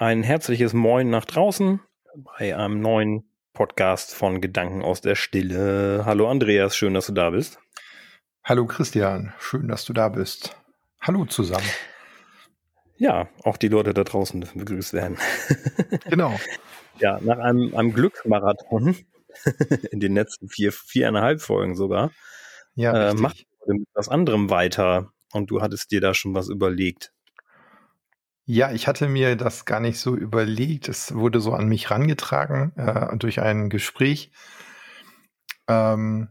ein 0.00 0.22
herzliches 0.22 0.72
Moin 0.72 1.10
nach 1.10 1.26
draußen 1.26 1.78
bei 2.38 2.56
einem 2.56 2.80
neuen 2.80 3.30
Podcast 3.52 4.14
von 4.14 4.40
Gedanken 4.40 4.80
aus 4.80 5.02
der 5.02 5.14
Stille. 5.14 6.04
Hallo 6.06 6.30
Andreas, 6.30 6.74
schön, 6.74 6.94
dass 6.94 7.08
du 7.08 7.12
da 7.12 7.28
bist. 7.28 7.58
Hallo 8.42 8.64
Christian, 8.64 9.34
schön, 9.38 9.68
dass 9.68 9.84
du 9.84 9.92
da 9.92 10.08
bist. 10.08 10.56
Hallo 11.02 11.26
zusammen. 11.26 11.68
Ja, 12.96 13.28
auch 13.44 13.58
die 13.58 13.68
Leute 13.68 13.92
da 13.92 14.02
draußen 14.02 14.40
dürfen 14.40 14.60
begrüßt 14.60 14.94
werden. 14.94 15.18
Genau. 16.08 16.34
ja, 16.98 17.20
nach 17.20 17.38
einem, 17.38 17.74
einem 17.74 17.92
Glücksmarathon 17.92 18.96
in 19.90 20.00
den 20.00 20.14
letzten 20.14 20.48
vier, 20.48 20.72
viereinhalb 20.72 21.42
Folgen 21.42 21.76
sogar, 21.76 22.10
Ja, 22.74 23.10
äh, 23.10 23.14
macht 23.14 23.44
mit 23.66 23.86
was 23.92 24.08
anderem 24.08 24.48
weiter. 24.48 25.12
Und 25.34 25.50
du 25.50 25.60
hattest 25.60 25.90
dir 25.90 26.00
da 26.00 26.14
schon 26.14 26.34
was 26.34 26.48
überlegt. 26.48 27.12
Ja, 28.52 28.72
ich 28.72 28.88
hatte 28.88 29.08
mir 29.08 29.36
das 29.36 29.64
gar 29.64 29.78
nicht 29.78 30.00
so 30.00 30.16
überlegt. 30.16 30.88
Es 30.88 31.14
wurde 31.14 31.40
so 31.40 31.52
an 31.52 31.68
mich 31.68 31.88
rangetragen 31.88 32.72
äh, 32.74 33.16
durch 33.16 33.40
ein 33.40 33.70
Gespräch. 33.70 34.32
Ähm, 35.68 36.30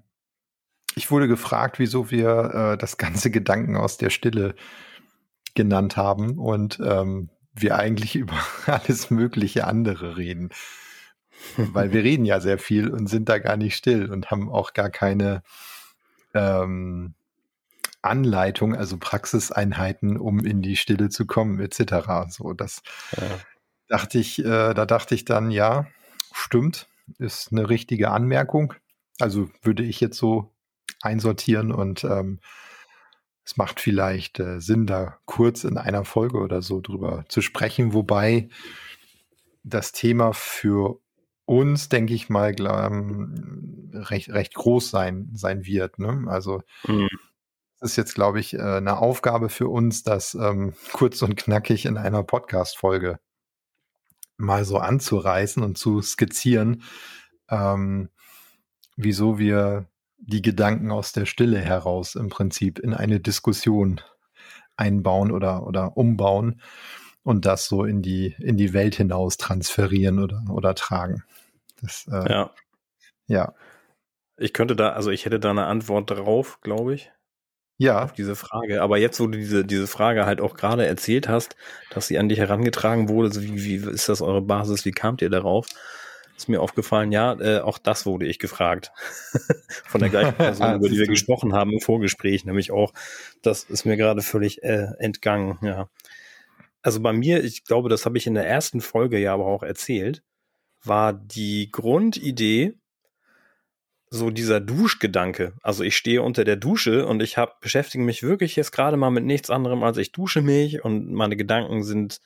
ich 0.96 1.12
wurde 1.12 1.30
gefragt, 1.30 1.80
wieso 1.80 2.12
wir 2.12 2.74
äh, 2.74 2.78
das 2.78 2.98
ganze 2.98 3.32
Gedanken 3.32 3.78
aus 3.78 3.96
der 3.96 4.10
Stille 4.10 4.56
genannt 5.56 5.96
haben 5.96 6.38
und 6.38 6.82
ähm, 6.84 7.30
wir 7.54 7.78
eigentlich 7.78 8.16
über 8.18 8.38
alles 8.66 9.10
mögliche 9.12 9.66
andere 9.66 10.18
reden. 10.18 10.50
Weil 11.56 11.94
wir 11.94 12.04
reden 12.04 12.26
ja 12.26 12.42
sehr 12.42 12.58
viel 12.58 12.90
und 12.90 13.08
sind 13.08 13.30
da 13.30 13.40
gar 13.40 13.56
nicht 13.56 13.78
still 13.78 14.12
und 14.12 14.30
haben 14.30 14.52
auch 14.52 14.74
gar 14.74 14.90
keine 14.90 15.42
ähm, 16.34 17.14
Anleitung, 18.02 18.76
also 18.76 18.98
Praxiseinheiten, 18.98 20.18
um 20.18 20.40
in 20.40 20.62
die 20.62 20.76
Stille 20.76 21.10
zu 21.10 21.26
kommen, 21.26 21.60
etc. 21.60 22.30
So, 22.30 22.54
das 22.54 22.82
Ja. 23.18 23.40
dachte 23.88 24.20
ich, 24.20 24.40
äh, 24.40 24.74
da 24.74 24.86
dachte 24.86 25.16
ich 25.16 25.26
dann, 25.26 25.52
ja, 25.52 25.88
stimmt, 26.32 26.88
ist 27.18 27.52
eine 27.52 27.70
richtige 27.70 28.12
Anmerkung. 28.12 28.74
Also 29.20 29.50
würde 29.62 29.84
ich 29.84 30.00
jetzt 30.00 30.18
so 30.18 30.54
einsortieren 31.02 31.72
und 31.72 32.04
ähm, 32.04 32.40
es 33.44 33.58
macht 33.58 33.80
vielleicht 33.80 34.40
äh, 34.40 34.62
Sinn, 34.62 34.86
da 34.86 35.18
kurz 35.26 35.64
in 35.64 35.78
einer 35.78 36.06
Folge 36.06 36.38
oder 36.38 36.62
so 36.62 36.82
drüber 36.82 37.26
zu 37.30 37.42
sprechen, 37.42 37.94
wobei 37.94 38.50
das 39.64 39.92
Thema 39.92 40.34
für 40.34 41.00
uns, 41.46 41.90
denke 41.90 42.14
ich 42.14 42.30
mal, 42.30 42.54
ähm, 42.60 43.90
recht, 43.94 44.30
recht 44.30 44.54
groß 44.54 44.92
sein, 44.92 45.32
sein 45.34 45.66
wird. 45.66 45.98
Ne? 45.98 46.26
Also 46.28 46.62
Hm. 46.86 47.10
Das 47.80 47.92
ist 47.92 47.96
jetzt, 47.96 48.16
glaube 48.16 48.40
ich, 48.40 48.54
äh, 48.54 48.62
eine 48.62 48.98
Aufgabe 48.98 49.50
für 49.50 49.70
uns, 49.70 50.04
das 50.04 50.36
ähm, 50.36 50.74
kurz 50.94 51.22
und 51.22 51.36
knackig 51.36 51.86
in 51.86 51.98
einer 51.98 52.24
Podcast-Folge 52.24 53.20
mal 54.38 54.64
so 54.66 54.78
anzureißen 54.78 55.64
und 55.64 55.78
zu 55.78 56.02
skizzieren, 56.02 56.84
ähm, 57.50 58.10
wieso 58.96 59.38
wir 59.38 59.88
die 60.18 60.42
Gedanken 60.42 60.92
aus 60.92 61.12
der 61.14 61.26
Stille 61.26 61.60
heraus 61.60 62.16
im 62.16 62.30
Prinzip 62.30 62.80
in 62.80 62.94
eine 62.94 63.20
Diskussion 63.20 64.02
einbauen 64.76 65.32
oder, 65.32 65.66
oder 65.66 65.98
umbauen 65.98 66.62
und 67.24 67.46
das 67.46 67.66
so 67.66 67.84
in 67.84 68.02
die, 68.02 68.36
in 68.40 68.58
die 68.58 68.74
Welt 68.74 68.96
hinaus 68.96 69.38
transferieren 69.38 70.20
oder, 70.20 70.44
oder 70.50 70.76
tragen. 70.76 71.24
Das, 71.82 72.08
äh, 72.12 72.32
ja. 72.32 72.52
ja. 73.28 73.54
Ich 74.38 74.54
könnte 74.54 74.76
da, 74.76 74.92
also 74.92 75.12
ich 75.12 75.26
hätte 75.26 75.40
da 75.40 75.50
eine 75.50 75.66
Antwort 75.66 76.10
drauf, 76.12 76.60
glaube 76.62 76.94
ich. 76.94 77.12
Ja, 77.82 78.04
auf 78.04 78.12
diese 78.12 78.36
Frage. 78.36 78.82
Aber 78.82 78.98
jetzt, 78.98 79.22
wo 79.22 79.28
du 79.28 79.38
diese, 79.38 79.64
diese 79.64 79.88
Frage 79.88 80.26
halt 80.26 80.42
auch 80.42 80.56
gerade 80.56 80.86
erzählt 80.86 81.30
hast, 81.30 81.56
dass 81.90 82.08
sie 82.08 82.20
an 82.20 82.28
dich 82.28 82.38
herangetragen 82.38 83.08
wurde, 83.08 83.32
so 83.32 83.42
wie, 83.42 83.64
wie 83.64 83.90
ist 83.90 84.10
das 84.10 84.22
eure 84.22 84.42
Basis, 84.42 84.84
wie 84.84 84.92
kamt 84.92 85.22
ihr 85.22 85.30
darauf? 85.30 85.66
Ist 86.36 86.50
mir 86.50 86.62
aufgefallen, 86.62 87.14
ja, 87.14 87.40
äh, 87.40 87.62
auch 87.62 87.78
das 87.78 88.06
wurde 88.06 88.28
ich 88.28 88.38
gefragt. 88.38 88.92
Von 89.86 90.02
der 90.02 90.10
gleichen 90.10 90.34
Person, 90.38 90.74
über 90.74 90.90
die 90.90 90.98
wir 90.98 91.06
du. 91.06 91.12
gesprochen 91.12 91.54
haben 91.54 91.72
im 91.72 91.80
Vorgespräch, 91.80 92.44
nämlich 92.44 92.72
auch, 92.72 92.92
das 93.44 93.64
ist 93.64 93.86
mir 93.86 93.96
gerade 93.96 94.22
völlig 94.22 94.62
äh, 94.62 94.88
entgangen, 95.00 95.58
ja. 95.62 95.90
Also 96.82 97.00
bei 97.02 97.14
mir, 97.14 97.44
ich 97.46 97.64
glaube, 97.64 97.88
das 97.88 98.06
habe 98.06 98.18
ich 98.18 98.28
in 98.28 98.34
der 98.36 98.48
ersten 98.48 98.82
Folge 98.82 99.20
ja 99.20 99.34
aber 99.34 99.46
auch 99.46 99.64
erzählt, 99.64 100.22
war 100.84 101.14
die 101.14 101.72
Grundidee, 101.72 102.78
so 104.12 104.30
dieser 104.32 104.60
Duschgedanke. 104.60 105.54
Also 105.62 105.84
ich 105.84 105.96
stehe 105.96 106.22
unter 106.24 106.44
der 106.44 106.56
Dusche 106.56 107.06
und 107.06 107.22
ich 107.22 107.38
hab, 107.38 107.62
beschäftige 107.62 108.04
mich 108.04 108.24
wirklich 108.24 108.56
jetzt 108.56 108.72
gerade 108.72 108.98
mal 108.98 109.12
mit 109.12 109.24
nichts 109.26 109.50
anderem 109.50 109.84
als 109.84 109.98
ich 109.98 110.12
dusche 110.12 110.42
mich 110.42 110.84
und 110.84 111.12
meine 111.14 111.36
Gedanken 111.38 111.84
sind 111.84 112.20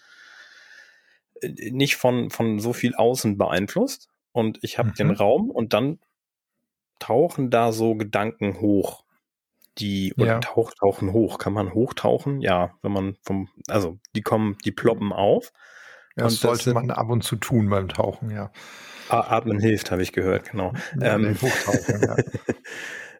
äh, 1.41 1.71
nicht 1.71 1.95
von, 1.97 2.29
von 2.29 2.59
so 2.59 2.73
viel 2.73 2.95
außen 2.95 3.37
beeinflusst. 3.37 4.09
Und 4.31 4.59
ich 4.63 4.77
habe 4.79 4.89
Mhm. 4.89 4.93
den 4.95 5.11
Raum 5.11 5.49
und 5.51 5.73
dann 5.73 5.99
tauchen 6.99 7.49
da 7.49 7.71
so 7.71 7.95
Gedanken 7.95 8.59
hoch. 8.61 9.03
Die 9.79 10.13
oder 10.17 10.25
Ja. 10.27 10.39
tauch, 10.39 10.71
tauchen 10.79 11.11
hoch. 11.13 11.37
Kann 11.39 11.51
man 11.53 11.73
hochtauchen? 11.73 12.41
Ja, 12.41 12.75
wenn 12.81 12.91
man 12.91 13.17
vom, 13.23 13.49
also 13.67 13.97
die 14.15 14.21
kommen, 14.21 14.57
die 14.65 14.71
ploppen 14.71 15.11
auf. 15.11 15.51
das 16.15 16.25
Und 16.25 16.31
das 16.33 16.39
sollte 16.41 16.63
sind- 16.65 16.73
man 16.75 16.91
ab 16.91 17.09
und 17.09 17.23
zu 17.23 17.35
tun 17.35 17.69
beim 17.69 17.89
Tauchen, 17.89 18.29
ja. 18.29 18.51
Atmen 19.09 19.59
hilft, 19.59 19.91
habe 19.91 20.01
ich 20.01 20.11
gehört, 20.11 20.51
genau. 20.51 20.73
ja 20.99 21.15
Ähm, 21.15 21.37
ja. 22.01 22.15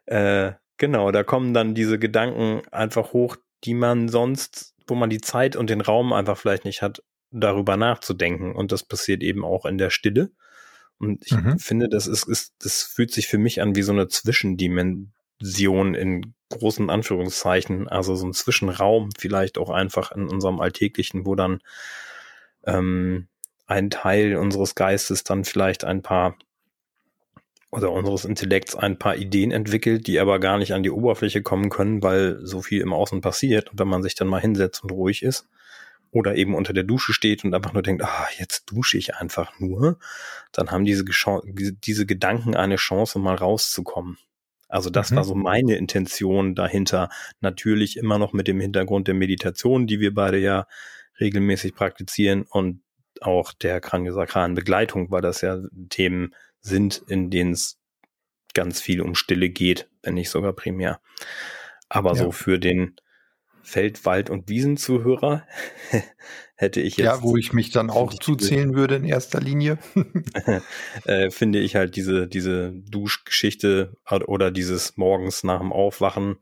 äh, 0.48 0.52
genau, 0.76 1.10
da 1.10 1.22
kommen 1.22 1.54
dann 1.54 1.74
diese 1.74 1.98
Gedanken 1.98 2.62
einfach 2.70 3.12
hoch, 3.12 3.36
die 3.64 3.74
man 3.74 4.08
sonst, 4.08 4.74
wo 4.86 4.94
man 4.94 5.10
die 5.10 5.20
Zeit 5.20 5.56
und 5.56 5.70
den 5.70 5.80
Raum 5.80 6.12
einfach 6.12 6.36
vielleicht 6.36 6.64
nicht 6.64 6.82
hat, 6.82 7.02
darüber 7.30 7.76
nachzudenken. 7.76 8.54
Und 8.54 8.72
das 8.72 8.82
passiert 8.84 9.22
eben 9.22 9.44
auch 9.44 9.64
in 9.66 9.78
der 9.78 9.90
Stille. 9.90 10.30
Und 10.98 11.24
ich 11.26 11.32
Mhm. 11.32 11.58
finde, 11.58 11.88
das 11.88 12.06
ist, 12.06 12.28
ist, 12.28 12.54
das 12.60 12.82
fühlt 12.82 13.12
sich 13.12 13.26
für 13.26 13.38
mich 13.38 13.60
an 13.60 13.74
wie 13.74 13.82
so 13.82 13.92
eine 13.92 14.08
Zwischendimension 14.08 15.94
in 15.94 16.34
großen 16.50 16.88
Anführungszeichen, 16.90 17.88
also 17.88 18.14
so 18.14 18.26
ein 18.26 18.32
Zwischenraum 18.32 19.10
vielleicht 19.18 19.58
auch 19.58 19.70
einfach 19.70 20.12
in 20.12 20.28
unserem 20.28 20.60
Alltäglichen, 20.60 21.26
wo 21.26 21.34
dann 21.34 21.60
ähm, 22.64 23.28
ein 23.66 23.90
Teil 23.90 24.36
unseres 24.36 24.74
Geistes 24.74 25.24
dann 25.24 25.44
vielleicht 25.44 25.84
ein 25.84 26.02
paar 26.02 26.36
oder 27.70 27.90
unseres 27.90 28.24
Intellekts 28.24 28.76
ein 28.76 28.98
paar 28.98 29.16
Ideen 29.16 29.50
entwickelt, 29.50 30.06
die 30.06 30.20
aber 30.20 30.38
gar 30.38 30.58
nicht 30.58 30.74
an 30.74 30.84
die 30.84 30.90
Oberfläche 30.90 31.42
kommen 31.42 31.70
können, 31.70 32.02
weil 32.02 32.38
so 32.46 32.62
viel 32.62 32.80
im 32.80 32.92
Außen 32.92 33.20
passiert. 33.20 33.70
Und 33.70 33.80
wenn 33.80 33.88
man 33.88 34.02
sich 34.02 34.14
dann 34.14 34.28
mal 34.28 34.40
hinsetzt 34.40 34.84
und 34.84 34.92
ruhig 34.92 35.22
ist 35.24 35.48
oder 36.12 36.36
eben 36.36 36.54
unter 36.54 36.72
der 36.72 36.84
Dusche 36.84 37.12
steht 37.12 37.44
und 37.44 37.52
einfach 37.52 37.72
nur 37.72 37.82
denkt, 37.82 38.04
ah, 38.04 38.28
jetzt 38.38 38.70
dusche 38.70 38.96
ich 38.96 39.16
einfach 39.16 39.58
nur, 39.58 39.98
dann 40.52 40.70
haben 40.70 40.84
diese, 40.84 41.04
diese 41.04 42.06
Gedanken 42.06 42.54
eine 42.54 42.76
Chance, 42.76 43.18
mal 43.18 43.34
rauszukommen. 43.34 44.18
Also 44.68 44.88
das 44.90 45.10
Mhm. 45.10 45.16
war 45.16 45.24
so 45.24 45.34
meine 45.34 45.74
Intention 45.76 46.54
dahinter. 46.54 47.08
Natürlich 47.40 47.96
immer 47.96 48.18
noch 48.18 48.32
mit 48.32 48.46
dem 48.46 48.60
Hintergrund 48.60 49.08
der 49.08 49.14
Meditation, 49.14 49.88
die 49.88 49.98
wir 49.98 50.14
beide 50.14 50.38
ja 50.38 50.68
regelmäßig 51.18 51.74
praktizieren 51.74 52.42
und 52.48 52.82
auch 53.24 53.52
der 53.52 53.80
kraniosakralen 53.80 54.54
Begleitung, 54.54 55.10
weil 55.10 55.22
das 55.22 55.40
ja 55.40 55.58
Themen 55.88 56.34
sind, 56.60 57.02
in 57.08 57.30
denen 57.30 57.52
es 57.52 57.78
ganz 58.54 58.80
viel 58.80 59.00
um 59.00 59.14
Stille 59.14 59.50
geht, 59.50 59.88
wenn 60.02 60.14
nicht 60.14 60.30
sogar 60.30 60.52
primär. 60.52 61.00
Aber 61.88 62.10
Ja. 62.10 62.16
so 62.16 62.32
für 62.32 62.58
den 62.58 62.96
Feld-, 63.62 64.04
Wald- 64.04 64.30
und 64.30 64.48
Wiesenzuhörer 64.48 65.46
hätte 66.54 66.80
ich 66.80 66.96
jetzt 66.96 67.06
ja, 67.06 67.22
wo 67.22 67.36
ich 67.36 67.52
mich 67.52 67.70
dann 67.70 67.90
auch 67.90 68.12
zuzählen 68.14 68.74
würde 68.74 68.96
in 68.96 69.04
erster 69.04 69.40
Linie. 69.40 69.78
äh, 71.04 71.30
finde 71.30 71.60
ich 71.60 71.74
halt 71.76 71.96
diese, 71.96 72.28
diese 72.28 72.72
Duschgeschichte 72.72 73.96
oder 74.26 74.50
dieses 74.50 74.96
morgens 74.96 75.44
nach 75.44 75.60
dem 75.60 75.72
Aufwachen 75.72 76.38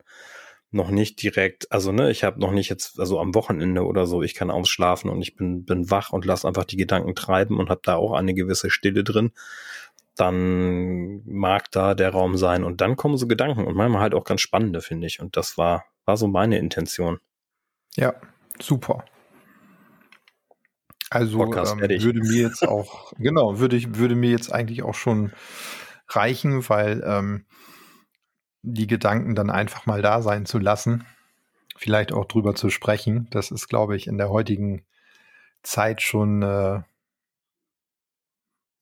noch 0.73 0.89
nicht 0.89 1.21
direkt, 1.21 1.71
also 1.71 1.91
ne, 1.91 2.11
ich 2.11 2.23
habe 2.23 2.39
noch 2.39 2.51
nicht 2.51 2.69
jetzt, 2.69 2.99
also 2.99 3.19
am 3.19 3.35
Wochenende 3.35 3.85
oder 3.85 4.05
so, 4.05 4.23
ich 4.23 4.33
kann 4.33 4.51
ausschlafen 4.51 5.09
und 5.09 5.21
ich 5.21 5.35
bin, 5.35 5.65
bin 5.65 5.89
wach 5.91 6.11
und 6.11 6.25
lasse 6.25 6.47
einfach 6.47 6.65
die 6.65 6.77
Gedanken 6.77 7.15
treiben 7.15 7.59
und 7.59 7.69
habe 7.69 7.81
da 7.83 7.95
auch 7.95 8.13
eine 8.13 8.33
gewisse 8.33 8.69
Stille 8.69 9.03
drin. 9.03 9.31
Dann 10.15 11.23
mag 11.25 11.71
da 11.71 11.95
der 11.95 12.11
Raum 12.11 12.37
sein 12.37 12.63
und 12.63 12.81
dann 12.81 12.95
kommen 12.95 13.17
so 13.17 13.27
Gedanken 13.27 13.65
und 13.65 13.75
manchmal 13.75 14.01
halt 14.01 14.13
auch 14.13 14.23
ganz 14.23 14.41
spannende, 14.41 14.81
finde 14.81 15.07
ich. 15.07 15.19
Und 15.19 15.37
das 15.37 15.57
war, 15.57 15.85
war 16.05 16.17
so 16.17 16.27
meine 16.27 16.57
Intention. 16.59 17.19
Ja, 17.95 18.13
super. 18.59 19.05
Also 21.09 21.37
Podcast 21.37 21.73
ähm, 21.73 21.81
würde 21.81 22.19
mir 22.19 22.41
jetzt 22.41 22.67
auch, 22.67 23.13
genau, 23.17 23.59
würde 23.59 23.75
ich, 23.75 23.95
würde 23.95 24.15
mir 24.15 24.31
jetzt 24.31 24.51
eigentlich 24.51 24.81
auch 24.81 24.95
schon 24.95 25.31
reichen, 26.07 26.67
weil 26.69 27.03
ähm, 27.05 27.45
die 28.63 28.87
Gedanken 28.87 29.35
dann 29.35 29.49
einfach 29.49 29.85
mal 29.85 30.01
da 30.01 30.21
sein 30.21 30.45
zu 30.45 30.57
lassen, 30.57 31.05
vielleicht 31.75 32.11
auch 32.13 32.25
drüber 32.25 32.55
zu 32.55 32.69
sprechen, 32.69 33.27
das 33.29 33.51
ist, 33.51 33.67
glaube 33.67 33.95
ich, 33.95 34.07
in 34.07 34.17
der 34.17 34.29
heutigen 34.29 34.85
Zeit 35.61 36.01
schon, 36.01 36.41
äh, 36.41 36.81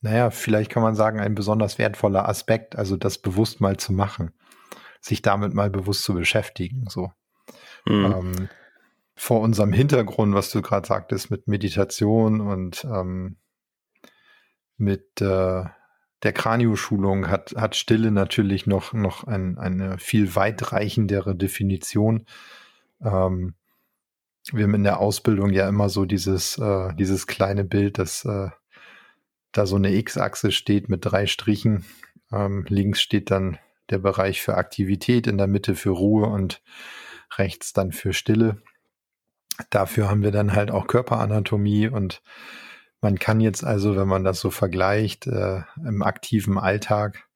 naja, 0.02 0.30
vielleicht 0.30 0.72
kann 0.72 0.84
man 0.84 0.96
sagen, 0.96 1.20
ein 1.20 1.36
besonders 1.36 1.78
wertvoller 1.78 2.30
Aspekt, 2.30 2.76
also 2.76 2.96
das 2.96 3.18
bewusst 3.18 3.60
mal 3.60 3.78
zu 3.78 3.92
machen, 3.92 4.32
sich 5.00 5.22
damit 5.22 5.54
mal 5.54 5.70
bewusst 5.70 6.04
zu 6.04 6.14
beschäftigen, 6.14 6.86
so. 6.88 7.12
Hm. 7.88 8.06
Ähm, 8.06 8.50
vor 9.16 9.42
unserem 9.42 9.74
Hintergrund, 9.74 10.34
was 10.34 10.52
du 10.52 10.62
gerade 10.62 10.88
sagtest, 10.88 11.30
mit 11.32 11.48
Meditation 11.48 12.42
und 12.42 12.84
ähm, 12.86 13.38
mit 14.78 15.22
äh, 15.22 15.66
der 16.24 16.34
Kranioschulung 16.34 17.30
hat, 17.30 17.54
hat 17.58 17.76
Stille 17.76 18.12
natürlich 18.12 18.68
noch, 18.68 18.94
noch 18.94 19.24
ein, 19.26 19.58
eine 19.58 19.98
viel 19.98 20.36
weitreichendere 20.36 21.36
Definition. 21.36 22.26
Ähm, 23.04 23.56
wir 24.52 24.64
haben 24.64 24.76
in 24.76 24.84
der 24.84 25.00
Ausbildung 25.00 25.52
ja 25.52 25.68
immer 25.68 25.90
so 25.90 26.06
dieses, 26.06 26.58
äh, 26.58 26.94
dieses 26.96 27.28
kleine 27.28 27.64
Bild, 27.64 27.98
dass 27.98 28.26
äh, 28.26 28.50
da 29.52 29.66
so 29.66 29.76
eine 29.76 29.94
X-Achse 29.94 30.52
steht 30.52 30.90
mit 30.90 31.06
drei 31.06 31.28
Strichen. 31.28 31.86
Ähm, 32.32 32.66
links 32.68 33.02
steht 33.02 33.32
dann 33.32 33.58
der 33.90 34.00
Bereich 34.00 34.42
für 34.42 34.56
Aktivität, 34.56 35.28
in 35.28 35.38
der 35.38 35.48
Mitte 35.48 35.76
für 35.76 35.90
Ruhe 35.90 36.28
und 36.28 36.62
rechts 37.38 37.74
dann 37.74 37.92
für 37.92 38.14
Stille. 38.14 38.62
Dafür 39.70 40.10
haben 40.10 40.24
wir 40.24 40.32
dann 40.32 40.54
halt 40.54 40.72
auch 40.72 40.88
Körperanatomie 40.88 41.88
und 41.88 42.22
man 43.02 43.18
kann 43.18 43.42
jetzt 43.42 43.64
also, 43.64 43.96
wenn 43.96 44.08
man 44.08 44.24
das 44.24 44.40
so 44.40 44.52
vergleicht, 44.52 45.28
äh, 45.28 45.62
im 45.84 46.04
aktiven 46.04 46.58
Alltag 46.58 47.28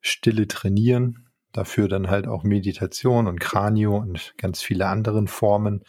Stille 0.00 0.46
trainieren. 0.46 1.28
Dafür 1.52 1.88
dann 1.88 2.10
halt 2.10 2.28
auch 2.28 2.44
Meditation 2.44 3.26
und 3.26 3.40
Kranio 3.40 3.96
und 3.96 4.34
ganz 4.36 4.60
viele 4.60 4.86
anderen 4.86 5.26
Formen. 5.26 5.82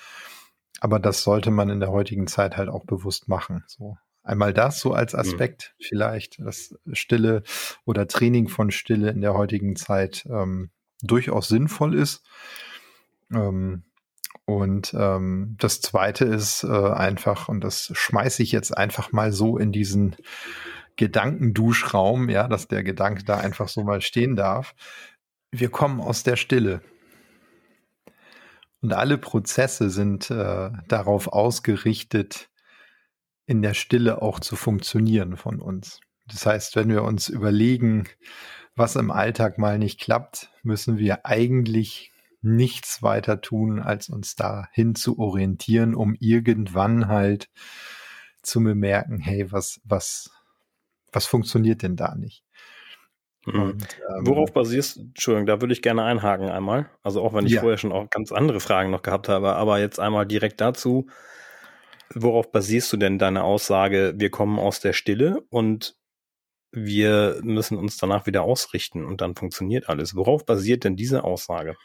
Aber 0.79 0.99
das 0.99 1.23
sollte 1.23 1.51
man 1.51 1.69
in 1.69 1.81
der 1.81 1.91
heutigen 1.91 2.27
Zeit 2.27 2.55
halt 2.55 2.69
auch 2.69 2.85
bewusst 2.85 3.27
machen. 3.27 3.63
So 3.67 3.97
einmal 4.23 4.53
das 4.53 4.79
so 4.79 4.93
als 4.93 5.13
mhm. 5.13 5.19
Aspekt 5.19 5.75
mhm. 5.77 5.83
vielleicht, 5.83 6.39
dass 6.39 6.75
Stille 6.93 7.43
oder 7.85 8.07
Training 8.07 8.47
von 8.47 8.71
Stille 8.71 9.09
in 9.09 9.21
der 9.21 9.33
heutigen 9.33 9.75
Zeit 9.75 10.25
ähm, 10.29 10.69
durchaus 11.01 11.49
sinnvoll 11.49 11.93
ist. 11.93 12.23
Ähm, 13.33 13.83
und 14.55 14.93
ähm, 14.93 15.55
das 15.59 15.81
Zweite 15.81 16.25
ist 16.25 16.63
äh, 16.63 16.67
einfach, 16.67 17.49
und 17.49 17.63
das 17.63 17.91
schmeiße 17.93 18.41
ich 18.43 18.51
jetzt 18.51 18.75
einfach 18.75 19.11
mal 19.11 19.31
so 19.31 19.57
in 19.57 19.71
diesen 19.71 20.15
Gedankenduschraum, 20.95 22.29
ja, 22.29 22.47
dass 22.47 22.67
der 22.67 22.83
Gedanke 22.83 23.23
da 23.23 23.37
einfach 23.37 23.69
so 23.69 23.83
mal 23.83 24.01
stehen 24.01 24.35
darf. 24.35 24.75
Wir 25.51 25.69
kommen 25.69 26.01
aus 26.01 26.23
der 26.23 26.35
Stille. 26.35 26.81
Und 28.81 28.93
alle 28.93 29.17
Prozesse 29.17 29.89
sind 29.89 30.29
äh, 30.31 30.71
darauf 30.87 31.27
ausgerichtet, 31.27 32.49
in 33.45 33.61
der 33.61 33.73
Stille 33.73 34.21
auch 34.21 34.39
zu 34.39 34.55
funktionieren 34.55 35.37
von 35.37 35.61
uns. 35.61 35.99
Das 36.27 36.45
heißt, 36.45 36.75
wenn 36.75 36.89
wir 36.89 37.03
uns 37.03 37.29
überlegen, 37.29 38.07
was 38.75 38.95
im 38.95 39.11
Alltag 39.11 39.57
mal 39.57 39.79
nicht 39.79 39.99
klappt, 39.99 40.51
müssen 40.63 40.97
wir 40.97 41.25
eigentlich 41.25 42.11
nichts 42.41 43.03
weiter 43.03 43.41
tun, 43.41 43.79
als 43.79 44.09
uns 44.09 44.35
dahin 44.35 44.95
zu 44.95 45.19
orientieren, 45.19 45.95
um 45.95 46.15
irgendwann 46.19 47.07
halt 47.07 47.49
zu 48.41 48.63
bemerken, 48.63 49.19
hey, 49.19 49.51
was, 49.51 49.81
was, 49.83 50.31
was 51.11 51.25
funktioniert 51.25 51.83
denn 51.83 51.95
da 51.95 52.15
nicht? 52.15 52.43
Mhm. 53.45 53.61
Und, 53.61 53.97
ähm, 54.09 54.27
Worauf 54.27 54.53
basierst 54.53 54.97
du, 54.97 55.01
Entschuldigung, 55.01 55.47
da 55.47 55.61
würde 55.61 55.73
ich 55.73 55.81
gerne 55.81 56.03
einhaken 56.03 56.49
einmal. 56.49 56.89
Also 57.03 57.21
auch 57.21 57.33
wenn 57.33 57.45
ich 57.45 57.53
ja. 57.53 57.61
vorher 57.61 57.77
schon 57.77 57.91
auch 57.91 58.09
ganz 58.09 58.31
andere 58.31 58.59
Fragen 58.59 58.91
noch 58.91 59.01
gehabt 59.01 59.29
habe, 59.29 59.55
aber 59.55 59.79
jetzt 59.79 59.99
einmal 59.99 60.25
direkt 60.25 60.61
dazu. 60.61 61.07
Worauf 62.13 62.51
basierst 62.51 62.91
du 62.91 62.97
denn 62.97 63.19
deine 63.19 63.43
Aussage, 63.43 64.13
wir 64.17 64.31
kommen 64.31 64.57
aus 64.59 64.79
der 64.79 64.93
Stille 64.93 65.43
und 65.49 65.95
wir 66.71 67.39
müssen 67.43 67.77
uns 67.77 67.97
danach 67.97 68.25
wieder 68.25 68.43
ausrichten 68.43 69.05
und 69.05 69.21
dann 69.21 69.35
funktioniert 69.35 69.89
alles? 69.89 70.15
Worauf 70.15 70.45
basiert 70.45 70.83
denn 70.83 70.95
diese 70.95 71.23
Aussage? 71.23 71.75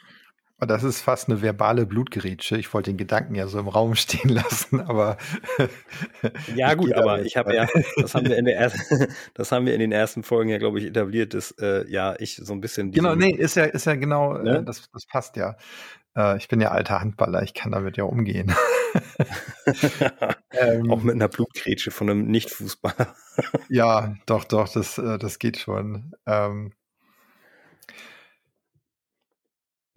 Das 0.59 0.83
ist 0.83 1.01
fast 1.01 1.27
eine 1.27 1.41
verbale 1.41 1.85
Blutgerätsche. 1.85 2.57
Ich 2.57 2.73
wollte 2.73 2.89
den 2.89 2.97
Gedanken 2.97 3.35
ja 3.35 3.47
so 3.47 3.59
im 3.59 3.67
Raum 3.67 3.95
stehen 3.95 4.29
lassen, 4.29 4.79
aber. 4.79 5.17
ja, 6.55 6.73
gut, 6.75 6.93
aber 6.93 7.21
ich 7.23 7.35
habe 7.35 7.53
ja, 7.53 7.67
das 7.97 8.15
haben 8.15 8.27
wir 8.27 8.37
in 8.37 8.45
der 8.45 8.57
ersten, 8.59 9.07
das 9.33 9.51
haben 9.51 9.65
wir 9.65 9.73
in 9.73 9.81
den 9.81 9.91
ersten 9.91 10.23
Folgen 10.23 10.49
ja, 10.49 10.57
glaube 10.57 10.79
ich, 10.79 10.85
etabliert, 10.85 11.33
dass 11.33 11.51
äh, 11.59 11.85
ja 11.89 12.15
ich 12.19 12.37
so 12.37 12.53
ein 12.53 12.61
bisschen. 12.61 12.91
Genau, 12.91 13.15
nee, 13.15 13.31
ist 13.31 13.55
ja, 13.55 13.65
ist 13.65 13.85
ja 13.85 13.95
genau, 13.95 14.33
ne? 14.37 14.59
äh, 14.59 14.63
das, 14.63 14.89
das 14.91 15.05
passt 15.05 15.35
ja. 15.35 15.57
Äh, 16.15 16.37
ich 16.37 16.47
bin 16.47 16.61
ja 16.61 16.71
alter 16.71 17.01
Handballer, 17.01 17.43
ich 17.43 17.53
kann 17.53 17.73
damit 17.73 17.97
ja 17.97 18.05
umgehen. 18.05 18.55
ähm, 20.51 20.89
Auch 20.89 21.03
mit 21.03 21.15
einer 21.15 21.27
Blutgrätsche 21.27 21.91
von 21.91 22.09
einem 22.09 22.27
Nicht-Fußballer. 22.27 23.13
ja, 23.67 24.15
doch, 24.25 24.45
doch, 24.45 24.69
das, 24.69 24.97
äh, 24.97 25.17
das 25.17 25.37
geht 25.37 25.57
schon. 25.57 26.13
Ähm, 26.25 26.71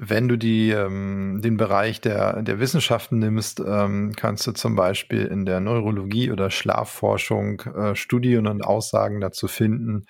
Wenn 0.00 0.28
du 0.28 0.36
die, 0.36 0.70
ähm, 0.70 1.40
den 1.42 1.56
Bereich 1.56 2.00
der, 2.00 2.42
der 2.42 2.60
Wissenschaften 2.60 3.18
nimmst, 3.18 3.60
ähm, 3.60 4.12
kannst 4.14 4.46
du 4.46 4.52
zum 4.52 4.76
Beispiel 4.76 5.24
in 5.24 5.44
der 5.44 5.58
Neurologie 5.58 6.30
oder 6.30 6.50
Schlafforschung 6.50 7.60
äh, 7.62 7.96
Studien 7.96 8.46
und 8.46 8.62
Aussagen 8.62 9.20
dazu 9.20 9.48
finden, 9.48 10.06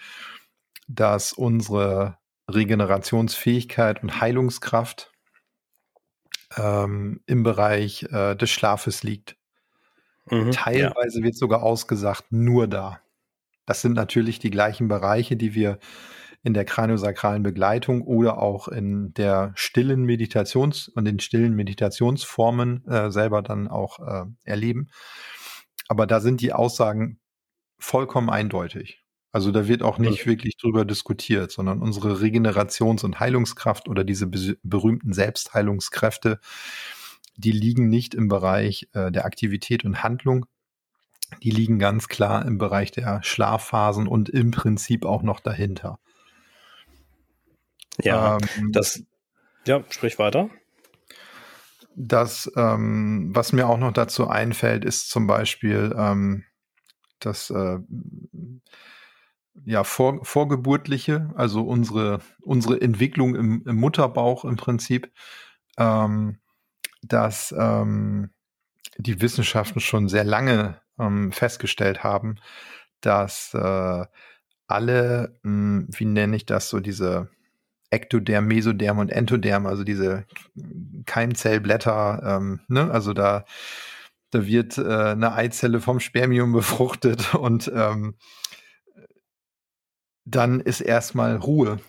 dass 0.87 1.33
unsere 1.33 2.19
Regenerationsfähigkeit 2.51 4.03
und 4.03 4.21
Heilungskraft 4.21 5.11
ähm, 6.57 7.21
im 7.27 7.43
Bereich 7.43 8.05
äh, 8.05 8.35
des 8.35 8.51
Schlafes 8.51 9.03
liegt. 9.03 9.37
Mhm, 10.31 10.51
Teilweise 10.51 11.21
ja. 11.21 11.25
wird 11.25 11.37
sogar 11.37 11.63
ausgesagt, 11.63 12.27
nur 12.31 12.67
da. 12.67 13.01
Das 13.65 13.83
sind 13.83 13.95
natürlich 13.95 14.39
die 14.39 14.51
gleichen 14.51 14.89
Bereiche, 14.89 15.37
die 15.37 15.55
wir 15.55 15.79
in 16.43 16.55
der 16.55 16.65
kraniosakralen 16.65 17.43
Begleitung 17.43 18.03
oder 18.03 18.39
auch 18.39 18.69
in 18.69 19.13
der 19.15 19.53
stillen 19.55 20.05
Meditations- 20.05 20.89
und 20.89 21.05
den 21.05 21.21
stillen 21.21 21.55
Meditationsformen 21.55 22.87
äh, 22.87 23.11
selber 23.11 23.43
dann 23.43 23.69
auch 23.69 23.99
äh, 23.99 24.25
erleben. 24.45 24.89
Aber 25.89 26.07
da 26.07 26.21
sind 26.21 26.41
die 26.41 26.53
Aussagen 26.53 27.19
vollkommen 27.79 28.31
eindeutig. 28.31 29.05
Also 29.31 29.53
da 29.53 29.69
wird 29.69 29.83
auch 29.83 29.99
nicht 29.99 30.27
wirklich 30.27 30.57
drüber 30.57 30.85
diskutiert, 30.85 31.53
sondern 31.53 31.83
unsere 31.83 32.15
Regenerations- 32.21 33.05
und 33.05 33.21
Heilungskraft 33.21 33.89
oder 33.89 34.03
diese 34.03 34.27
berühmten 34.27 35.13
Selbstheilungskräfte, 35.13 36.41
die 37.37 37.53
liegen 37.53 37.89
nicht 37.89 38.15
im 38.15 38.29
Bereich 38.29 38.89
äh, 38.95 39.13
der 39.13 39.27
Aktivität 39.27 39.85
und 39.85 40.03
Handlung, 40.03 40.47
die 41.43 41.51
liegen 41.51 41.79
ganz 41.79 42.09
klar 42.09 42.45
im 42.47 42.59
Bereich 42.59 42.91
der 42.91 43.23
Schlafphasen 43.23 44.09
und 44.09 44.29
im 44.29 44.51
Prinzip 44.51 45.05
auch 45.05 45.23
noch 45.23 45.41
dahinter. 45.41 45.99
Ja, 48.03 48.39
ähm, 48.57 48.73
das, 48.73 49.03
ja, 49.67 49.83
sprich 49.91 50.19
weiter. 50.19 50.51
Das, 51.95 52.51
ähm, 52.57 53.31
was 53.35 53.53
mir 53.53 53.69
auch 53.69 53.79
noch 53.79 53.93
dazu 53.93 54.29
einfällt, 54.29 54.85
ist 54.85 55.11
zum 55.11 55.27
Beispiel 55.27 55.95
ähm, 55.97 56.45
das 57.19 57.51
äh, 57.51 57.79
ja, 59.65 59.85
vor, 59.85 60.25
vorgeburtliche, 60.25 61.31
also 61.35 61.63
unsere, 61.63 62.21
unsere 62.41 62.81
Entwicklung 62.81 63.35
im, 63.35 63.65
im 63.67 63.77
Mutterbauch 63.77 64.45
im 64.45 64.57
Prinzip, 64.57 65.13
ähm, 65.77 66.39
dass 67.03 67.55
ähm, 67.59 68.31
die 68.97 69.21
Wissenschaften 69.21 69.81
schon 69.81 70.09
sehr 70.09 70.25
lange 70.25 70.81
ähm, 70.99 71.33
festgestellt 71.33 72.03
haben, 72.05 72.37
dass 73.01 73.55
äh, 73.55 74.07
alle, 74.67 75.39
mh, 75.43 75.51
hm, 75.51 75.89
wie 75.91 76.05
nenne 76.05 76.37
ich 76.37 76.47
das, 76.47 76.69
so 76.69 76.81
diese 76.81 77.29
Ektoderm, 77.91 78.47
Mesoderm 78.47 78.99
und 78.99 79.11
Entoderm, 79.11 79.67
also 79.67 79.85
diese 79.85 80.25
Keimzellblätter, 81.07 82.23
ähm, 82.25 82.61
ne? 82.69 82.91
also 82.91 83.13
da, 83.13 83.45
da 84.31 84.47
wird 84.47 84.79
äh, 84.79 84.83
eine 84.83 85.33
Eizelle 85.33 85.81
vom 85.81 86.01
Spermium 86.01 86.53
befruchtet 86.53 87.35
und 87.35 87.71
ähm, 87.75 88.15
dann 90.25 90.61
ist 90.61 90.81
erstmal 90.81 91.37
Ruhe. 91.37 91.81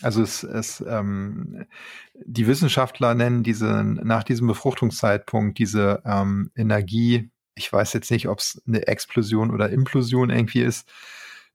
Also 0.00 0.22
es, 0.22 0.42
es 0.42 0.82
ähm, 0.86 1.66
die 2.14 2.46
Wissenschaftler 2.46 3.14
nennen 3.14 3.42
diese 3.42 3.84
nach 3.84 4.24
diesem 4.24 4.46
Befruchtungszeitpunkt 4.48 5.58
diese 5.58 6.02
ähm, 6.04 6.50
Energie, 6.56 7.30
ich 7.54 7.72
weiß 7.72 7.92
jetzt 7.92 8.10
nicht, 8.10 8.28
ob 8.28 8.38
es 8.38 8.60
eine 8.66 8.86
Explosion 8.86 9.50
oder 9.50 9.70
Implosion 9.70 10.30
irgendwie 10.30 10.62
ist, 10.62 10.88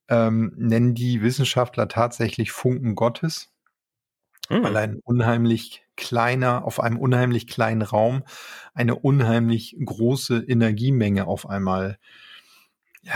ähm, 0.09 0.53
nennen 0.55 0.93
die 0.93 1.21
Wissenschaftler 1.21 1.87
tatsächlich 1.87 2.51
Funken 2.51 2.95
Gottes, 2.95 3.51
mhm. 4.49 4.63
weil 4.63 4.77
ein 4.77 4.99
unheimlich 5.03 5.83
kleiner, 5.95 6.65
auf 6.65 6.79
einem 6.79 6.97
unheimlich 6.97 7.47
kleinen 7.47 7.81
Raum 7.81 8.23
eine 8.73 8.95
unheimlich 8.95 9.75
große 9.83 10.37
Energiemenge 10.47 11.27
auf 11.27 11.49
einmal 11.49 11.97
ja, 13.01 13.13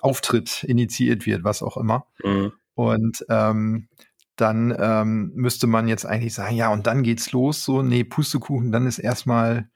auftritt, 0.00 0.64
initiiert 0.64 1.26
wird, 1.26 1.44
was 1.44 1.62
auch 1.62 1.76
immer. 1.76 2.06
Mhm. 2.22 2.52
Und 2.74 3.26
ähm, 3.28 3.88
dann 4.36 4.74
ähm, 4.78 5.32
müsste 5.34 5.66
man 5.66 5.86
jetzt 5.86 6.06
eigentlich 6.06 6.32
sagen, 6.32 6.56
ja, 6.56 6.72
und 6.72 6.86
dann 6.86 7.02
geht's 7.02 7.32
los, 7.32 7.62
so, 7.62 7.82
nee, 7.82 8.04
Pustekuchen, 8.04 8.72
dann 8.72 8.86
ist 8.86 8.98
erstmal 8.98 9.68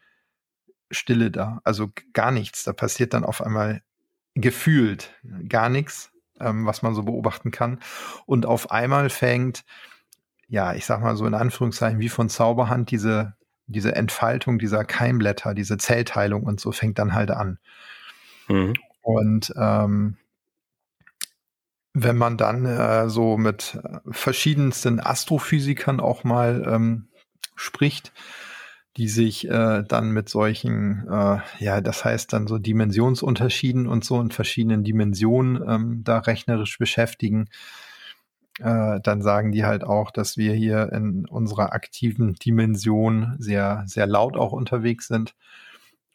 Stille 0.90 1.31
da. 1.31 1.61
Also 1.64 1.90
gar 2.12 2.31
nichts. 2.31 2.64
Da 2.64 2.73
passiert 2.73 3.12
dann 3.12 3.25
auf 3.25 3.43
einmal 3.43 3.83
gefühlt 4.35 5.11
gar 5.49 5.69
nichts 5.69 6.13
ähm, 6.41 6.67
was 6.67 6.83
man 6.83 6.95
so 6.95 7.03
beobachten 7.03 7.50
kann. 7.50 7.81
Und 8.26 8.47
auf 8.47 8.71
einmal 8.71 9.11
fängt, 9.11 9.64
ja, 10.49 10.75
ich 10.75 10.87
sag 10.87 11.00
mal 11.00 11.17
so 11.17 11.26
in 11.26 11.35
Anführungszeichen 11.35 12.00
wie 12.00 12.09
von 12.09 12.29
Zauberhand 12.29 12.91
diese 12.91 13.35
diese 13.67 13.95
Entfaltung 13.95 14.59
dieser 14.59 14.85
Keimblätter, 14.85 15.55
diese 15.55 15.79
Zellteilung 15.79 16.45
und 16.45 16.61
so 16.61 16.73
fängt 16.73 16.99
dann 16.99 17.14
halt 17.14 17.31
an. 17.31 17.59
Mhm. 18.49 18.75
Und 19.03 19.53
ähm, 19.57 20.17
wenn 21.93 22.17
man 22.17 22.37
dann 22.37 22.67
äh, 22.67 23.09
so 23.09 23.37
mit 23.37 23.79
verschiedensten 24.11 25.00
Astrophysikern 25.00 26.00
auch 26.00 26.25
mal 26.25 26.64
ähm, 26.67 27.09
spricht, 27.55 28.12
die 28.96 29.08
sich 29.08 29.48
äh, 29.48 29.82
dann 29.82 30.10
mit 30.12 30.28
solchen, 30.28 31.06
äh, 31.08 31.38
ja, 31.58 31.80
das 31.80 32.04
heißt 32.04 32.32
dann 32.32 32.46
so 32.46 32.58
Dimensionsunterschieden 32.58 33.86
und 33.86 34.04
so 34.04 34.20
in 34.20 34.30
verschiedenen 34.30 34.84
Dimensionen 34.84 35.62
ähm, 35.68 36.04
da 36.04 36.18
rechnerisch 36.18 36.78
beschäftigen, 36.78 37.48
äh, 38.60 39.00
dann 39.00 39.20
sagen 39.20 39.50
die 39.50 39.64
halt 39.64 39.82
auch, 39.82 40.12
dass 40.12 40.36
wir 40.36 40.54
hier 40.54 40.92
in 40.92 41.26
unserer 41.26 41.72
aktiven 41.72 42.34
Dimension 42.34 43.34
sehr, 43.38 43.82
sehr 43.86 44.06
laut 44.06 44.36
auch 44.36 44.52
unterwegs 44.52 45.08
sind 45.08 45.34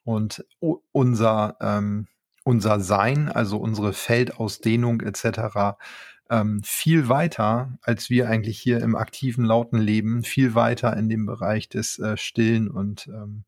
und 0.05 0.45
unser, 0.93 1.57
ähm, 1.59 2.07
unser 2.45 2.79
Sein, 2.79 3.29
also 3.29 3.57
unsere 3.57 3.91
Feldausdehnung 3.91 5.01
etc., 5.01 5.77
ähm, 6.29 6.61
viel 6.63 7.09
weiter, 7.09 7.77
als 7.81 8.09
wir 8.09 8.29
eigentlich 8.29 8.59
hier 8.59 8.81
im 8.81 8.95
aktiven, 8.95 9.43
lauten 9.43 9.79
Leben, 9.79 10.23
viel 10.23 10.55
weiter 10.55 10.95
in 10.95 11.09
dem 11.09 11.25
Bereich 11.25 11.69
des 11.69 11.99
äh, 11.99 12.17
Stillen 12.17 12.69
und 12.69 13.07
ähm, 13.07 13.43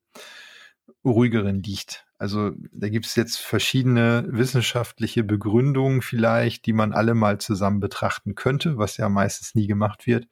ruhigeren 1.05 1.61
liegt. 1.63 2.05
Also 2.17 2.51
da 2.71 2.89
gibt 2.89 3.07
es 3.07 3.15
jetzt 3.15 3.37
verschiedene 3.37 4.25
wissenschaftliche 4.27 5.23
Begründungen 5.23 6.01
vielleicht, 6.01 6.65
die 6.67 6.73
man 6.73 6.93
alle 6.93 7.15
mal 7.15 7.39
zusammen 7.39 7.79
betrachten 7.79 8.35
könnte, 8.35 8.77
was 8.77 8.97
ja 8.97 9.09
meistens 9.09 9.55
nie 9.55 9.65
gemacht 9.65 10.05
wird, 10.05 10.27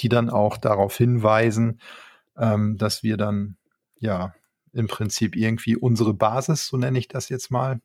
die 0.00 0.08
dann 0.08 0.30
auch 0.30 0.56
darauf 0.56 0.96
hinweisen, 0.96 1.80
ähm, 2.36 2.78
dass 2.78 3.02
wir 3.02 3.18
dann 3.18 3.56
ja 3.98 4.34
im 4.72 4.86
Prinzip 4.86 5.36
irgendwie 5.36 5.76
unsere 5.76 6.14
Basis, 6.14 6.66
so 6.66 6.76
nenne 6.76 6.98
ich 6.98 7.08
das 7.08 7.28
jetzt 7.28 7.50
mal, 7.50 7.80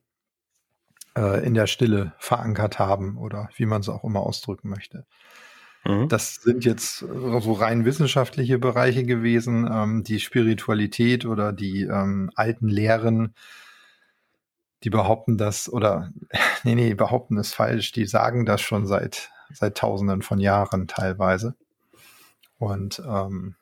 in 1.16 1.54
der 1.54 1.68
Stille 1.68 2.14
verankert 2.18 2.78
haben 2.78 3.18
oder 3.18 3.50
wie 3.56 3.66
man 3.66 3.82
es 3.82 3.90
auch 3.90 4.04
immer 4.04 4.22
ausdrücken 4.22 4.70
möchte. 4.70 5.06
Mhm. 5.86 6.10
Das 6.10 6.36
sind 6.36 6.66
jetzt 6.66 7.00
so 7.00 7.54
rein 7.54 7.86
wissenschaftliche 7.86 8.58
Bereiche 8.58 9.04
gewesen. 9.04 9.70
Ähm, 9.72 10.04
die 10.04 10.20
Spiritualität 10.20 11.26
oder 11.26 11.54
die 11.54 11.84
ähm, 11.84 12.32
alten 12.36 12.68
Lehren, 12.68 13.36
die 14.84 14.90
behaupten 14.90 15.38
das, 15.38 15.72
oder 15.72 16.12
nee, 16.64 16.76
nee, 16.76 16.94
behaupten 16.96 17.38
ist 17.38 17.54
falsch, 17.54 17.92
die 17.92 18.06
sagen 18.06 18.46
das 18.46 18.62
schon 18.62 18.88
seit, 18.88 19.30
seit 19.54 19.78
tausenden 19.78 20.22
von 20.22 20.40
Jahren 20.40 20.88
teilweise. 20.88 21.56
Und 22.58 23.02
ähm, 23.08 23.56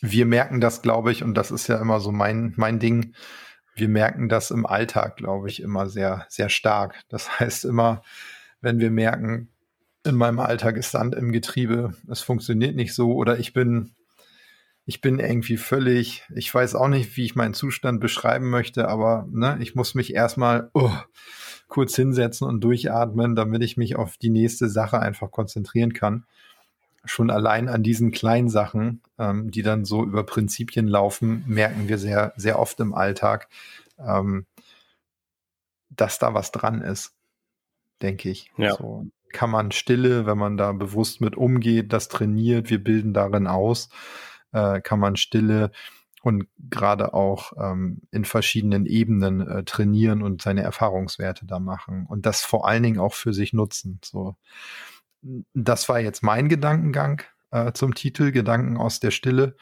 wir 0.00 0.26
merken 0.26 0.60
das, 0.60 0.82
glaube 0.82 1.12
ich, 1.12 1.22
und 1.22 1.34
das 1.34 1.52
ist 1.52 1.68
ja 1.68 1.80
immer 1.80 2.00
so 2.00 2.10
mein, 2.10 2.54
mein 2.56 2.80
Ding, 2.80 3.14
wir 3.74 3.88
merken 3.88 4.28
das 4.28 4.50
im 4.50 4.66
Alltag, 4.66 5.16
glaube 5.16 5.48
ich, 5.48 5.62
immer 5.62 5.88
sehr, 5.88 6.26
sehr 6.28 6.48
stark. 6.48 7.00
Das 7.08 7.40
heißt 7.40 7.64
immer, 7.64 8.02
wenn 8.60 8.78
wir 8.78 8.90
merken, 8.90 9.48
in 10.04 10.16
meinem 10.16 10.40
Alltag 10.40 10.76
ist 10.76 10.90
Sand 10.90 11.14
im 11.14 11.32
Getriebe, 11.32 11.94
es 12.08 12.22
funktioniert 12.22 12.74
nicht 12.74 12.94
so 12.94 13.14
oder 13.14 13.38
ich 13.38 13.52
bin, 13.52 13.92
ich 14.84 15.00
bin 15.00 15.20
irgendwie 15.20 15.56
völlig, 15.56 16.24
ich 16.34 16.52
weiß 16.52 16.74
auch 16.74 16.88
nicht, 16.88 17.16
wie 17.16 17.24
ich 17.24 17.36
meinen 17.36 17.54
Zustand 17.54 18.00
beschreiben 18.00 18.50
möchte, 18.50 18.88
aber 18.88 19.28
ne, 19.30 19.58
ich 19.60 19.76
muss 19.76 19.94
mich 19.94 20.14
erstmal 20.14 20.70
oh, 20.74 20.90
kurz 21.68 21.94
hinsetzen 21.94 22.48
und 22.48 22.62
durchatmen, 22.62 23.36
damit 23.36 23.62
ich 23.62 23.76
mich 23.76 23.94
auf 23.94 24.16
die 24.16 24.30
nächste 24.30 24.68
Sache 24.68 24.98
einfach 24.98 25.30
konzentrieren 25.30 25.92
kann. 25.92 26.24
Schon 27.04 27.30
allein 27.30 27.68
an 27.68 27.82
diesen 27.82 28.12
kleinen 28.12 28.48
Sachen, 28.48 29.02
ähm, 29.18 29.50
die 29.50 29.62
dann 29.62 29.84
so 29.84 30.04
über 30.04 30.24
Prinzipien 30.24 30.86
laufen, 30.86 31.44
merken 31.46 31.88
wir 31.88 31.98
sehr, 31.98 32.32
sehr 32.36 32.58
oft 32.58 32.78
im 32.80 32.94
Alltag, 32.94 33.48
ähm, 33.98 34.46
dass 35.90 36.18
da 36.18 36.32
was 36.34 36.52
dran 36.52 36.80
ist, 36.80 37.14
denke 38.00 38.30
ich. 38.30 38.50
Ja. 38.56 38.76
So 38.76 39.06
kann 39.32 39.50
man 39.50 39.72
Stille, 39.72 40.26
wenn 40.26 40.38
man 40.38 40.56
da 40.56 40.72
bewusst 40.72 41.20
mit 41.20 41.36
umgeht, 41.36 41.92
das 41.92 42.08
trainiert, 42.08 42.70
wir 42.70 42.82
bilden 42.82 43.12
darin 43.12 43.46
aus, 43.46 43.88
äh, 44.52 44.80
kann 44.80 45.00
man 45.00 45.16
Stille 45.16 45.72
und 46.22 46.46
gerade 46.70 47.14
auch 47.14 47.52
ähm, 47.58 48.02
in 48.12 48.24
verschiedenen 48.24 48.86
Ebenen 48.86 49.40
äh, 49.40 49.64
trainieren 49.64 50.22
und 50.22 50.42
seine 50.42 50.62
Erfahrungswerte 50.62 51.46
da 51.46 51.58
machen 51.58 52.06
und 52.06 52.26
das 52.26 52.42
vor 52.42 52.68
allen 52.68 52.82
Dingen 52.82 53.00
auch 53.00 53.14
für 53.14 53.32
sich 53.32 53.52
nutzen. 53.52 53.98
So, 54.04 54.36
das 55.54 55.88
war 55.88 56.00
jetzt 56.00 56.22
mein 56.22 56.48
Gedankengang 56.48 57.22
äh, 57.50 57.72
zum 57.72 57.94
Titel 57.94 58.32
Gedanken 58.32 58.76
aus 58.76 59.00
der 59.00 59.10
Stille, 59.10 59.56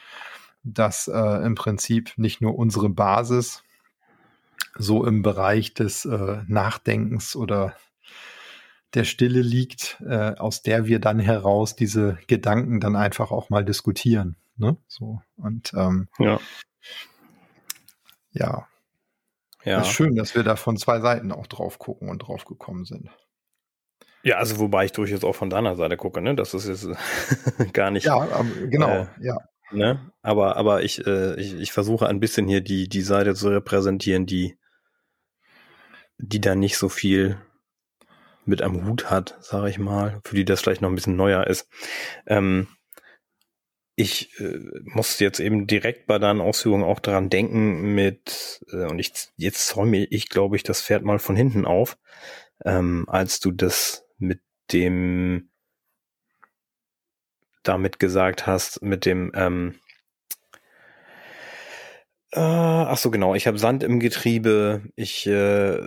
dass 0.63 1.09
äh, 1.09 1.45
im 1.45 1.55
Prinzip 1.55 2.13
nicht 2.17 2.41
nur 2.41 2.57
unsere 2.57 2.89
Basis 2.89 3.63
so 4.77 5.05
im 5.05 5.23
Bereich 5.23 5.75
des 5.75 6.05
äh, 6.05 6.43
Nachdenkens 6.47 7.37
oder 7.37 7.75
der 8.95 9.05
Stille 9.05 9.41
liegt, 9.41 10.01
äh, 10.07 10.35
aus 10.37 10.63
der 10.63 10.87
wir 10.87 11.01
dann 11.01 11.19
heraus 11.19 11.77
diese 11.77 12.19
Gedanken 12.27 12.81
dann 12.81 12.97
einfach 12.97 13.31
auch 13.31 13.51
mal 13.51 13.65
diskutieren. 13.65 14.37
Ne? 14.57 14.77
So 14.89 15.23
und 15.37 15.73
ähm, 15.75 16.09
ja. 16.19 16.41
ja, 18.33 18.67
ja, 19.65 19.81
ist 19.81 19.89
schön, 19.89 20.17
dass 20.17 20.35
wir 20.35 20.43
da 20.43 20.57
von 20.57 20.77
zwei 20.77 21.01
Seiten 21.01 21.33
auch 21.33 21.47
drauf 21.47 21.79
gucken 21.79 22.09
und 22.09 22.19
drauf 22.19 22.45
gekommen 22.45 22.85
sind. 22.85 23.11
Ja, 24.23 24.37
also 24.37 24.59
wobei 24.59 24.85
ich 24.85 24.93
durchaus 24.93 25.25
auch 25.25 25.35
von 25.35 25.51
deiner 25.51 25.77
Seite 25.77 25.97
gucke, 25.97 26.21
ne? 26.21 26.35
Das 26.35 26.53
ist 26.55 26.69
jetzt 26.69 26.89
gar 27.73 27.91
nicht. 27.91 28.07
Ja, 28.07 28.45
genau, 28.69 28.89
äh, 28.89 29.07
ja. 29.21 29.37
Ne? 29.73 30.11
Aber, 30.23 30.57
aber 30.57 30.83
ich, 30.83 31.07
äh, 31.07 31.41
ich, 31.41 31.55
ich 31.55 31.73
versuche 31.73 32.09
ein 32.09 32.21
bisschen 32.21 32.49
hier 32.49 32.61
die, 32.61 32.89
die 32.89 33.03
Seite 33.03 33.35
zu 33.35 33.49
repräsentieren, 33.49 34.27
die, 34.27 34.59
die 36.19 36.41
da 36.41 36.55
nicht 36.55 36.77
so 36.77 36.89
viel 36.89 37.39
mit 38.45 38.63
am 38.63 38.87
Hut 38.87 39.11
hat, 39.11 39.39
sage 39.41 39.71
ich 39.71 39.79
mal, 39.79 40.21
für 40.25 40.35
die 40.35 40.45
das 40.45 40.61
vielleicht 40.61 40.83
noch 40.83 40.89
ein 40.89 40.95
bisschen 40.95 41.17
neuer 41.17 41.47
ist. 41.47 41.69
Ähm, 42.27 42.67
ich 43.95 44.41
äh, 44.41 44.59
musste 44.85 45.25
jetzt 45.25 45.41
eben 45.41 45.67
direkt 45.67 46.07
bei 46.07 46.19
deinen 46.19 46.41
Ausführungen 46.41 46.85
auch 46.85 47.01
daran 47.01 47.31
denken 47.31 47.95
mit, 47.95 48.65
äh, 48.73 48.87
und 48.87 48.99
ich, 48.99 49.13
jetzt 49.37 49.69
zäume 49.69 50.05
ich, 50.05 50.29
glaube 50.29 50.57
ich, 50.57 50.63
das 50.63 50.83
Pferd 50.83 51.05
mal 51.05 51.19
von 51.19 51.37
hinten 51.37 51.65
auf, 51.65 51.99
ähm, 52.65 53.05
als 53.09 53.41
du 53.41 53.53
das 53.53 54.07
mit 54.21 54.41
dem 54.73 55.51
damit 57.63 57.99
gesagt 57.99 58.47
hast, 58.47 58.83
mit 58.83 59.05
dem, 59.05 59.33
ähm, 59.35 59.75
äh, 62.33 62.41
ach 62.41 62.97
so 62.97 63.11
genau, 63.11 63.35
ich 63.35 63.47
habe 63.47 63.59
Sand 63.59 63.83
im 63.83 64.01
Getriebe, 64.01 64.83
ich, 64.97 65.27
äh, 65.27 65.81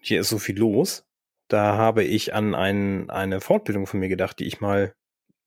hier 0.00 0.20
ist 0.20 0.28
so 0.28 0.38
viel 0.38 0.58
los 0.58 1.04
da 1.48 1.76
habe 1.76 2.02
ich 2.04 2.34
an 2.34 2.54
ein, 2.54 3.10
eine 3.10 3.40
Fortbildung 3.40 3.86
von 3.86 4.00
mir 4.00 4.08
gedacht, 4.08 4.38
die 4.38 4.46
ich 4.46 4.60
mal 4.60 4.94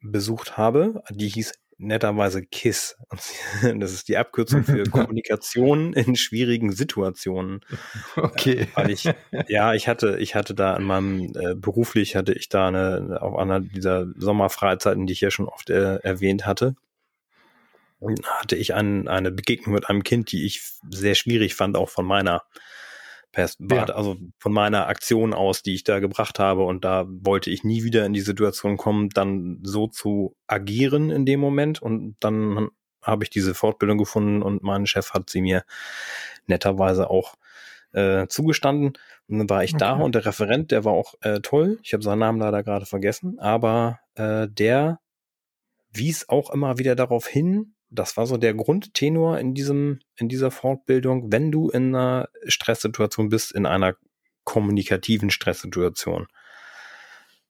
besucht 0.01 0.57
habe. 0.57 1.03
Die 1.09 1.27
hieß 1.27 1.53
netterweise 1.77 2.43
KISS. 2.43 2.97
Das 3.77 3.93
ist 3.93 4.07
die 4.07 4.17
Abkürzung 4.17 4.63
für 4.63 4.83
Kommunikation 4.89 5.93
in 5.93 6.15
schwierigen 6.15 6.71
Situationen. 6.71 7.61
Okay. 8.15 8.61
Äh, 8.61 8.67
weil 8.75 8.89
ich, 8.91 9.09
ja, 9.47 9.73
ich 9.73 9.87
hatte, 9.87 10.17
ich 10.19 10.35
hatte 10.35 10.53
da 10.53 10.75
in 10.75 10.83
meinem 10.83 11.31
äh, 11.35 11.55
beruflich 11.55 12.15
hatte 12.15 12.33
ich 12.33 12.49
da 12.49 12.67
eine, 12.67 13.21
auf 13.21 13.37
einer 13.37 13.59
dieser 13.59 14.07
Sommerfreizeiten, 14.15 15.07
die 15.07 15.13
ich 15.13 15.21
ja 15.21 15.31
schon 15.31 15.47
oft 15.47 15.69
äh, 15.69 15.97
erwähnt 15.97 16.45
hatte, 16.45 16.75
hatte 18.25 18.55
ich 18.55 18.73
ein, 18.73 19.07
eine 19.07 19.31
Begegnung 19.31 19.73
mit 19.73 19.89
einem 19.89 20.03
Kind, 20.03 20.31
die 20.31 20.45
ich 20.45 20.61
sehr 20.89 21.15
schwierig 21.15 21.55
fand, 21.55 21.77
auch 21.77 21.89
von 21.89 22.05
meiner 22.05 22.43
ja. 23.89 23.95
also 23.95 24.17
von 24.39 24.51
meiner 24.51 24.87
Aktion 24.87 25.33
aus, 25.33 25.61
die 25.61 25.75
ich 25.75 25.83
da 25.83 25.99
gebracht 25.99 26.39
habe. 26.39 26.63
Und 26.63 26.83
da 26.85 27.05
wollte 27.07 27.49
ich 27.49 27.63
nie 27.63 27.83
wieder 27.83 28.05
in 28.05 28.13
die 28.13 28.21
Situation 28.21 28.77
kommen, 28.77 29.09
dann 29.09 29.59
so 29.63 29.87
zu 29.87 30.35
agieren 30.47 31.09
in 31.09 31.25
dem 31.25 31.39
Moment. 31.39 31.81
Und 31.81 32.15
dann 32.19 32.69
habe 33.01 33.23
ich 33.23 33.29
diese 33.29 33.53
Fortbildung 33.53 33.97
gefunden 33.97 34.41
und 34.41 34.63
mein 34.63 34.85
Chef 34.85 35.13
hat 35.13 35.29
sie 35.29 35.41
mir 35.41 35.63
netterweise 36.47 37.09
auch 37.09 37.35
äh, 37.93 38.27
zugestanden. 38.27 38.93
Und 39.27 39.39
dann 39.39 39.49
war 39.49 39.63
ich 39.63 39.73
okay. 39.73 39.79
da 39.79 39.93
und 39.93 40.15
der 40.15 40.25
Referent, 40.25 40.71
der 40.71 40.83
war 40.83 40.93
auch 40.93 41.15
äh, 41.21 41.39
toll. 41.39 41.79
Ich 41.83 41.93
habe 41.93 42.03
seinen 42.03 42.19
Namen 42.19 42.39
leider 42.39 42.63
gerade 42.63 42.85
vergessen, 42.85 43.39
aber 43.39 43.99
äh, 44.15 44.47
der 44.49 44.99
wies 45.91 46.29
auch 46.29 46.49
immer 46.51 46.77
wieder 46.77 46.95
darauf 46.95 47.27
hin, 47.27 47.73
das 47.89 48.17
war 48.17 48.27
so 48.27 48.37
der 48.37 48.53
Grundtenor 48.53 49.39
in 49.39 49.53
diesem, 49.53 49.99
in 50.17 50.27
dieser 50.29 50.51
Fortbildung, 50.51 51.31
wenn 51.31 51.51
du 51.51 51.69
in 51.69 51.95
einer 51.95 52.29
Stresssituation 52.45 53.29
bist, 53.29 53.53
in 53.53 53.65
einer 53.65 53.95
kommunikativen 54.43 55.29
Stresssituation. 55.29 56.27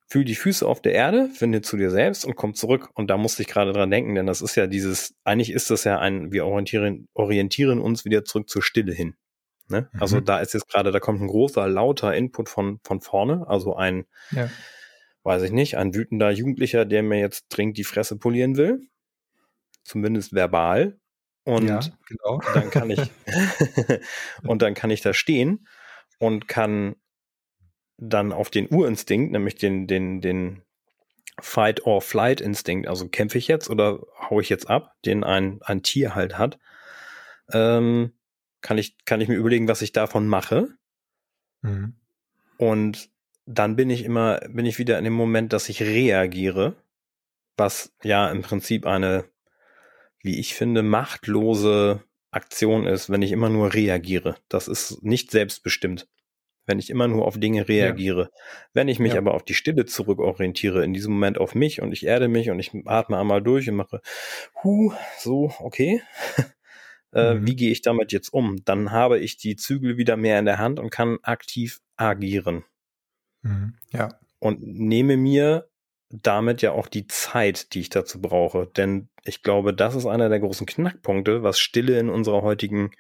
Fühl 0.10 0.24
die 0.24 0.36
Füße 0.36 0.66
auf 0.66 0.82
der 0.82 0.94
Erde, 0.94 1.30
finde 1.34 1.62
zu 1.62 1.76
dir 1.76 1.92
selbst 1.92 2.24
und 2.24 2.36
komm 2.36 2.54
zurück. 2.54 2.90
Und 2.94 3.10
da 3.10 3.18
musste 3.18 3.42
ich 3.42 3.50
gerade 3.50 3.74
dran 3.74 3.92
denken, 3.92 4.16
denn 4.16 4.26
das 4.26 4.42
ist 4.42 4.56
ja 4.56 4.68
dieses, 4.68 5.14
eigentlich 5.24 5.52
ist 5.52 5.70
das 5.70 5.84
ja 5.84 6.00
ein, 6.00 6.32
wir 6.32 6.46
orientieren, 6.46 7.08
orientieren 7.14 7.80
uns 7.80 8.06
wieder 8.06 8.24
zurück 8.24 8.50
zur 8.50 8.64
Stille 8.64 8.94
hin. 8.94 9.16
Ne? 9.68 9.90
Mhm. 9.92 10.02
Also 10.02 10.20
da 10.22 10.40
ist 10.40 10.54
jetzt 10.54 10.70
gerade, 10.70 10.92
da 10.92 11.00
kommt 11.00 11.22
ein 11.22 11.28
großer, 11.28 11.68
lauter 11.68 12.16
Input 12.16 12.48
von, 12.48 12.80
von 12.84 13.02
vorne, 13.02 13.46
also 13.48 13.76
ein, 13.76 14.06
ja. 14.32 14.50
weiß 15.24 15.44
ich 15.44 15.52
nicht, 15.52 15.78
ein 15.78 15.94
wütender 15.94 16.32
Jugendlicher, 16.32 16.86
der 16.86 17.04
mir 17.04 17.20
jetzt 17.20 17.48
dringend 17.50 17.78
die 17.78 17.84
Fresse 17.84 18.18
polieren 18.18 18.56
will 18.56 18.88
zumindest 19.88 20.34
verbal. 20.34 21.00
Und 21.44 21.68
ja, 21.68 21.80
genau. 22.08 22.42
dann 22.54 22.70
kann 22.70 22.90
ich 22.90 23.00
und 24.44 24.62
dann 24.62 24.74
kann 24.74 24.90
ich 24.90 25.02
da 25.02 25.14
stehen 25.14 25.68
und 26.20 26.48
kann 26.48 26.98
dann 27.98 28.34
auf 28.34 28.50
den 28.50 28.68
Urinstinkt, 28.70 29.32
nämlich 29.32 29.56
den, 29.56 29.88
den, 29.88 30.22
den 30.22 30.62
Fight 31.40 31.86
or 31.86 32.02
Flight 32.02 32.42
Instinkt, 32.42 32.88
also 32.88 33.08
kämpfe 33.08 33.38
ich 33.38 33.48
jetzt 33.48 33.70
oder 33.70 34.02
hau 34.30 34.40
ich 34.40 34.50
jetzt 34.50 34.70
ab, 34.70 34.96
den 35.06 35.24
ein, 35.24 35.60
ein 35.64 35.84
Tier 35.84 36.16
halt 36.16 36.38
hat, 36.38 36.60
ähm, 37.54 38.14
kann 38.62 38.78
ich, 38.78 38.98
kann 39.06 39.22
ich 39.22 39.30
mir 39.30 39.36
überlegen, 39.36 39.68
was 39.68 39.82
ich 39.82 39.94
davon 39.94 40.28
mache. 40.28 40.68
Mhm. 41.62 41.96
Und 42.58 43.10
dann 43.46 43.76
bin 43.76 43.90
ich 43.90 44.04
immer, 44.04 44.40
bin 44.50 44.66
ich 44.66 44.80
wieder 44.80 44.98
in 44.98 45.06
dem 45.06 45.14
Moment, 45.14 45.54
dass 45.54 45.70
ich 45.70 45.82
reagiere, 45.82 46.76
was 47.56 47.94
ja 48.04 48.30
im 48.30 48.42
Prinzip 48.42 48.86
eine, 48.86 49.26
wie 50.28 50.40
ich 50.40 50.54
finde, 50.54 50.84
machtlose 50.84 52.04
Aktion 52.30 52.86
ist, 52.86 53.10
wenn 53.10 53.24
ich 53.24 53.32
immer 53.32 53.50
nur 53.50 53.74
reagiere. 53.74 54.38
Das 54.48 54.68
ist 54.68 55.04
nicht 55.04 55.32
selbstbestimmt 55.32 56.08
wenn 56.68 56.80
ich 56.80 56.90
immer 56.90 57.08
nur 57.08 57.26
auf 57.26 57.40
Dinge 57.40 57.68
reagiere. 57.68 58.24
Ja. 58.24 58.40
Wenn 58.74 58.88
ich 58.90 59.00
mich 59.00 59.14
ja. 59.14 59.20
aber 59.20 59.34
auf 59.34 59.44
die 59.44 59.54
Stille 59.54 59.86
zurückorientiere, 59.86 60.84
in 60.84 60.94
diesem 60.94 61.14
Moment 61.14 61.40
auf 61.40 61.56
mich 61.56 61.82
und 61.82 61.94
ich 61.94 62.06
erde 62.06 62.28
mich 62.28 62.52
und 62.52 62.60
ich 62.60 62.72
atme 62.86 63.18
einmal 63.18 63.42
durch 63.42 63.70
und 63.70 63.78
mache, 63.78 64.02
hu, 64.64 64.94
so, 65.18 65.54
okay. 65.60 66.02
äh, 67.14 67.36
mhm. 67.36 67.48
Wie 67.48 67.56
gehe 67.56 67.72
ich 67.72 67.82
damit 67.82 68.12
jetzt 68.12 68.30
um? 68.30 68.64
Dann 68.66 68.92
habe 68.92 69.18
ich 69.18 69.38
die 69.38 69.56
Zügel 69.56 69.98
wieder 69.98 70.18
mehr 70.18 70.38
in 70.38 70.46
der 70.46 70.60
Hand 70.60 70.78
und 70.78 70.90
kann 70.90 71.18
aktiv 71.24 71.80
agieren. 71.96 72.66
Mhm. 73.42 73.76
Ja. 73.94 74.20
Und 74.40 74.62
nehme 74.62 75.16
mir 75.16 75.70
damit 76.10 76.62
ja 76.62 76.72
auch 76.72 76.88
die 76.88 77.08
Zeit, 77.08 77.74
die 77.74 77.82
ich 77.82 77.90
dazu 77.90 78.22
brauche. 78.22 78.68
Denn 78.68 79.10
ich 79.24 79.44
glaube, 79.44 79.74
das 79.74 79.96
ist 79.96 80.06
einer 80.06 80.30
der 80.30 80.40
großen 80.40 80.66
Knackpunkte, 80.66 81.44
was 81.44 81.60
Stille 81.60 82.00
in 82.00 82.10
unserer 82.10 82.42
heutigen 82.42 82.92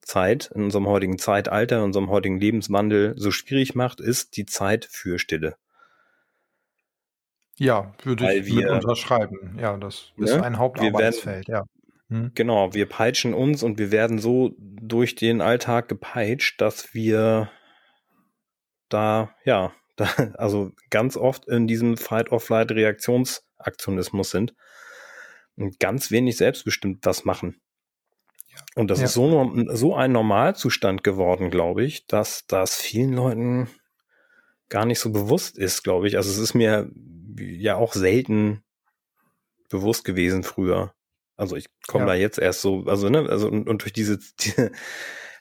Zeit, 0.00 0.50
in 0.54 0.62
unserem 0.62 0.86
heutigen 0.86 1.18
Zeitalter, 1.18 1.78
in 1.78 1.84
unserem 1.84 2.10
heutigen 2.10 2.40
Lebenswandel 2.40 3.14
so 3.16 3.30
schwierig 3.30 3.74
macht, 3.74 4.00
ist 4.00 4.36
die 4.36 4.46
Zeit 4.46 4.86
für 4.90 5.18
Stille. 5.18 5.56
Ja, 7.58 7.92
würde 8.04 8.24
Weil 8.24 8.38
ich 8.38 8.46
wir, 8.46 8.72
unterschreiben. 8.72 9.58
Ja, 9.60 9.76
das 9.76 10.12
ist 10.16 10.36
ne, 10.36 10.44
ein 10.44 10.58
Hauptarbeitsfeld, 10.58 11.48
ja. 11.48 11.64
Hm. 12.08 12.30
Genau, 12.34 12.72
wir 12.72 12.86
peitschen 12.86 13.34
uns 13.34 13.62
und 13.62 13.78
wir 13.78 13.90
werden 13.90 14.18
so 14.18 14.54
durch 14.58 15.14
den 15.14 15.40
Alltag 15.40 15.88
gepeitscht, 15.88 16.60
dass 16.60 16.94
wir 16.94 17.50
da, 18.88 19.34
ja, 19.44 19.72
da, 20.00 20.06
also 20.34 20.72
ganz 20.90 21.16
oft 21.16 21.46
in 21.46 21.66
diesem 21.66 21.96
Fight-of-Flight-Reaktionsaktionismus 21.96 24.30
sind 24.30 24.54
und 25.56 25.80
ganz 25.80 26.10
wenig 26.10 26.36
selbstbestimmt 26.36 27.04
was 27.04 27.24
machen. 27.24 27.60
Und 28.74 28.90
das 28.90 28.98
ja. 28.98 29.06
ist 29.06 29.14
so, 29.14 29.52
so 29.68 29.94
ein 29.94 30.12
Normalzustand 30.12 31.04
geworden, 31.04 31.50
glaube 31.50 31.84
ich, 31.84 32.06
dass 32.06 32.46
das 32.46 32.76
vielen 32.76 33.12
Leuten 33.12 33.68
gar 34.68 34.84
nicht 34.84 35.00
so 35.00 35.10
bewusst 35.10 35.56
ist, 35.56 35.82
glaube 35.82 36.08
ich. 36.08 36.16
Also 36.16 36.30
es 36.30 36.38
ist 36.38 36.54
mir 36.54 36.90
ja 37.38 37.76
auch 37.76 37.94
selten 37.94 38.62
bewusst 39.68 40.04
gewesen 40.04 40.42
früher. 40.42 40.94
Also 41.36 41.56
ich 41.56 41.66
komme 41.86 42.04
ja. 42.04 42.12
da 42.12 42.14
jetzt 42.14 42.38
erst 42.38 42.62
so, 42.62 42.84
also 42.86 43.08
ne, 43.08 43.28
also 43.28 43.48
und, 43.48 43.68
und 43.68 43.82
durch 43.82 43.92
diese, 43.92 44.18
die, 44.18 44.70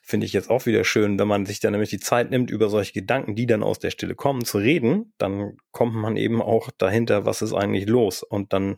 finde 0.08 0.26
ich 0.26 0.32
jetzt 0.32 0.50
auch 0.50 0.66
wieder 0.66 0.86
schön, 0.86 1.20
wenn 1.20 1.28
man 1.28 1.46
sich 1.46 1.60
dann 1.60 1.74
nämlich 1.74 1.90
die 1.90 2.00
Zeit 2.00 2.32
nimmt, 2.32 2.50
über 2.50 2.70
solche 2.70 2.94
Gedanken, 2.94 3.36
die 3.36 3.46
dann 3.46 3.62
aus 3.62 3.78
der 3.78 3.92
Stille 3.92 4.16
kommen, 4.16 4.46
zu 4.46 4.58
reden, 4.58 5.12
dann 5.18 5.58
kommt 5.72 5.96
man 5.96 6.16
eben 6.16 6.42
auch 6.42 6.70
dahinter, 6.78 7.26
was 7.26 7.42
ist 7.42 7.52
eigentlich 7.52 7.90
los 7.90 8.24
und 8.24 8.54
dann 8.54 8.78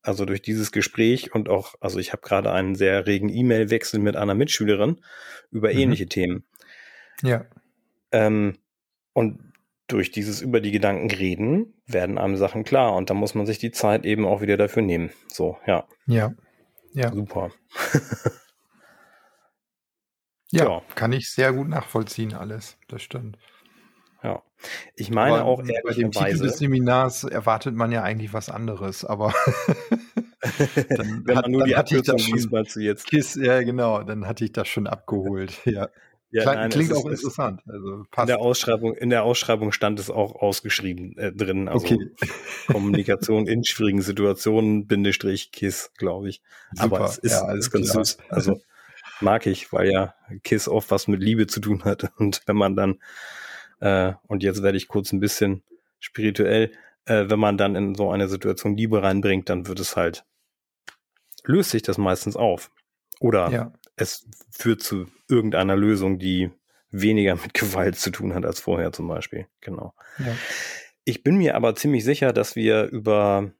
also 0.00 0.24
durch 0.24 0.40
dieses 0.40 0.72
Gespräch 0.72 1.34
und 1.34 1.50
auch, 1.50 1.74
also 1.80 1.98
ich 1.98 2.12
habe 2.12 2.22
gerade 2.22 2.50
einen 2.52 2.74
sehr 2.74 3.06
regen 3.06 3.28
E-Mail-Wechsel 3.28 4.00
mit 4.00 4.16
einer 4.16 4.34
Mitschülerin 4.34 4.98
über 5.50 5.70
mhm. 5.70 5.78
ähnliche 5.78 6.06
Themen. 6.06 6.44
Ja. 7.22 7.44
Ähm, 8.10 8.56
und 9.12 9.52
durch 9.88 10.10
dieses 10.10 10.40
über 10.40 10.62
die 10.62 10.70
Gedanken 10.70 11.10
reden 11.10 11.74
werden 11.86 12.16
einem 12.16 12.36
Sachen 12.36 12.64
klar 12.64 12.96
und 12.96 13.10
da 13.10 13.14
muss 13.14 13.34
man 13.34 13.44
sich 13.44 13.58
die 13.58 13.72
Zeit 13.72 14.06
eben 14.06 14.24
auch 14.24 14.40
wieder 14.40 14.56
dafür 14.56 14.82
nehmen. 14.82 15.10
So, 15.28 15.58
ja. 15.66 15.86
Ja. 16.06 16.32
Ja. 16.94 17.12
Super. 17.12 17.50
ja, 20.50 20.64
ja, 20.64 20.82
kann 20.94 21.12
ich 21.12 21.30
sehr 21.30 21.52
gut 21.52 21.68
nachvollziehen 21.68 22.34
alles. 22.34 22.76
Das 22.88 23.02
stimmt. 23.02 23.38
Ja. 24.24 24.42
Ich 24.96 25.10
meine 25.10 25.36
aber 25.36 25.44
auch 25.44 25.62
bei 25.62 25.92
dem 25.92 26.10
Titel 26.10 26.38
des 26.38 26.58
Seminars 26.58 27.24
erwartet 27.24 27.74
man 27.74 27.92
ja 27.92 28.02
eigentlich 28.02 28.32
was 28.32 28.48
anderes, 28.48 29.04
aber 29.04 29.34
dann 30.88 31.22
Wenn 31.26 31.36
hat, 31.36 31.44
man 31.44 31.52
nur 31.52 31.64
die 31.64 31.76
Abkürzung 31.76 32.16
liest, 32.16 32.50
meinst 32.50 32.74
du 32.74 32.80
jetzt. 32.80 33.06
Kiss, 33.06 33.34
ja, 33.34 33.62
genau, 33.62 34.02
dann 34.02 34.26
hatte 34.26 34.44
ich 34.44 34.52
das 34.52 34.68
schon 34.68 34.86
abgeholt. 34.86 35.52
Ja. 35.66 35.88
ja 36.30 36.42
Kling, 36.42 36.54
nein, 36.54 36.70
klingt 36.70 36.92
auch 36.94 37.04
interessant. 37.04 37.60
Also 37.68 38.04
passt. 38.10 38.30
In 38.30 38.36
der 38.36 38.40
Ausschreibung, 38.40 38.94
in 38.94 39.10
der 39.10 39.24
Ausschreibung 39.24 39.72
stand 39.72 40.00
es 40.00 40.08
auch 40.08 40.34
ausgeschrieben 40.34 41.18
äh, 41.18 41.32
drin. 41.32 41.68
Also 41.68 41.84
okay. 41.84 42.10
Kommunikation 42.72 43.46
in 43.46 43.64
schwierigen 43.64 44.00
Situationen, 44.00 44.86
Bindestrich, 44.86 45.52
Kiss, 45.52 45.90
glaube 45.98 46.30
ich. 46.30 46.40
Super. 46.72 46.96
Aber 46.96 47.04
es 47.04 47.18
ist, 47.18 47.32
ja, 47.32 47.52
ist 47.52 47.70
ganz 47.70 47.92
süß. 47.92 48.18
Also 48.30 48.60
mag 49.20 49.46
ich, 49.46 49.72
weil 49.72 49.90
ja 49.90 50.14
Kiss 50.42 50.68
oft 50.68 50.90
was 50.90 51.08
mit 51.08 51.22
Liebe 51.22 51.46
zu 51.46 51.60
tun 51.60 51.84
hat. 51.84 52.12
Und 52.18 52.42
wenn 52.46 52.56
man 52.56 52.76
dann 52.76 52.98
äh, 53.80 54.14
und 54.26 54.42
jetzt 54.42 54.62
werde 54.62 54.78
ich 54.78 54.88
kurz 54.88 55.12
ein 55.12 55.20
bisschen 55.20 55.62
spirituell. 55.98 56.72
Äh, 57.04 57.26
wenn 57.28 57.38
man 57.38 57.58
dann 57.58 57.76
in 57.76 57.94
so 57.94 58.10
eine 58.10 58.28
Situation 58.28 58.76
Liebe 58.76 59.02
reinbringt, 59.02 59.48
dann 59.48 59.66
wird 59.66 59.80
es 59.80 59.94
halt, 59.96 60.24
löst 61.44 61.70
sich 61.70 61.82
das 61.82 61.98
meistens 61.98 62.36
auf. 62.36 62.70
Oder 63.20 63.50
ja. 63.50 63.72
es 63.96 64.26
führt 64.50 64.82
zu 64.82 65.06
irgendeiner 65.28 65.76
Lösung, 65.76 66.18
die 66.18 66.50
weniger 66.90 67.34
mit 67.42 67.54
Gewalt 67.54 67.96
zu 67.96 68.10
tun 68.10 68.34
hat 68.34 68.44
als 68.44 68.60
vorher 68.60 68.92
zum 68.92 69.08
Beispiel. 69.08 69.46
Genau. 69.60 69.94
Ja. 70.18 70.34
Ich 71.04 71.22
bin 71.22 71.36
mir 71.36 71.54
aber 71.54 71.74
ziemlich 71.74 72.04
sicher, 72.04 72.32
dass 72.32 72.56
wir 72.56 72.84
über 72.84 73.52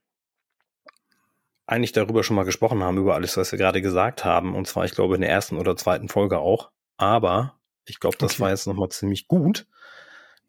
eigentlich 1.67 1.91
darüber 1.91 2.23
schon 2.23 2.35
mal 2.35 2.43
gesprochen 2.43 2.83
haben, 2.83 2.97
über 2.97 3.15
alles, 3.15 3.37
was 3.37 3.51
wir 3.51 3.59
gerade 3.59 3.81
gesagt 3.81 4.23
haben. 4.23 4.55
Und 4.55 4.67
zwar, 4.67 4.85
ich 4.85 4.91
glaube, 4.91 5.15
in 5.15 5.21
der 5.21 5.29
ersten 5.29 5.57
oder 5.57 5.75
zweiten 5.75 6.09
Folge 6.09 6.39
auch. 6.39 6.71
Aber 6.97 7.59
ich 7.85 7.99
glaube, 7.99 8.17
das 8.17 8.33
okay. 8.33 8.41
war 8.41 8.49
jetzt 8.49 8.67
nochmal 8.67 8.89
ziemlich 8.89 9.27
gut, 9.27 9.67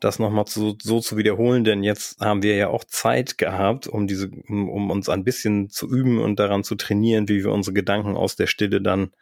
das 0.01 0.19
nochmal 0.19 0.47
zu, 0.47 0.77
so 0.81 1.01
zu 1.01 1.17
wiederholen, 1.17 1.65
denn 1.65 1.83
jetzt 1.83 2.21
haben 2.21 2.43
wir 2.43 2.57
ja 2.57 2.69
auch 2.69 2.85
Zeit 2.85 3.39
gehabt, 3.39 3.87
um 3.87 4.07
diese, 4.07 4.31
um, 4.49 4.69
um 4.69 4.91
uns 4.91 5.09
ein 5.09 5.25
bisschen 5.25 5.71
zu 5.71 5.89
üben 5.89 6.19
und 6.19 6.39
daran 6.39 6.65
zu 6.65 6.75
trainieren, 6.75 7.29
wie 7.29 7.43
wir 7.43 7.53
unsere 7.53 7.75
Gedanken 7.75 8.17
aus 8.17 8.37
der 8.37 8.47
Stille 8.47 8.83
dann 8.83 9.13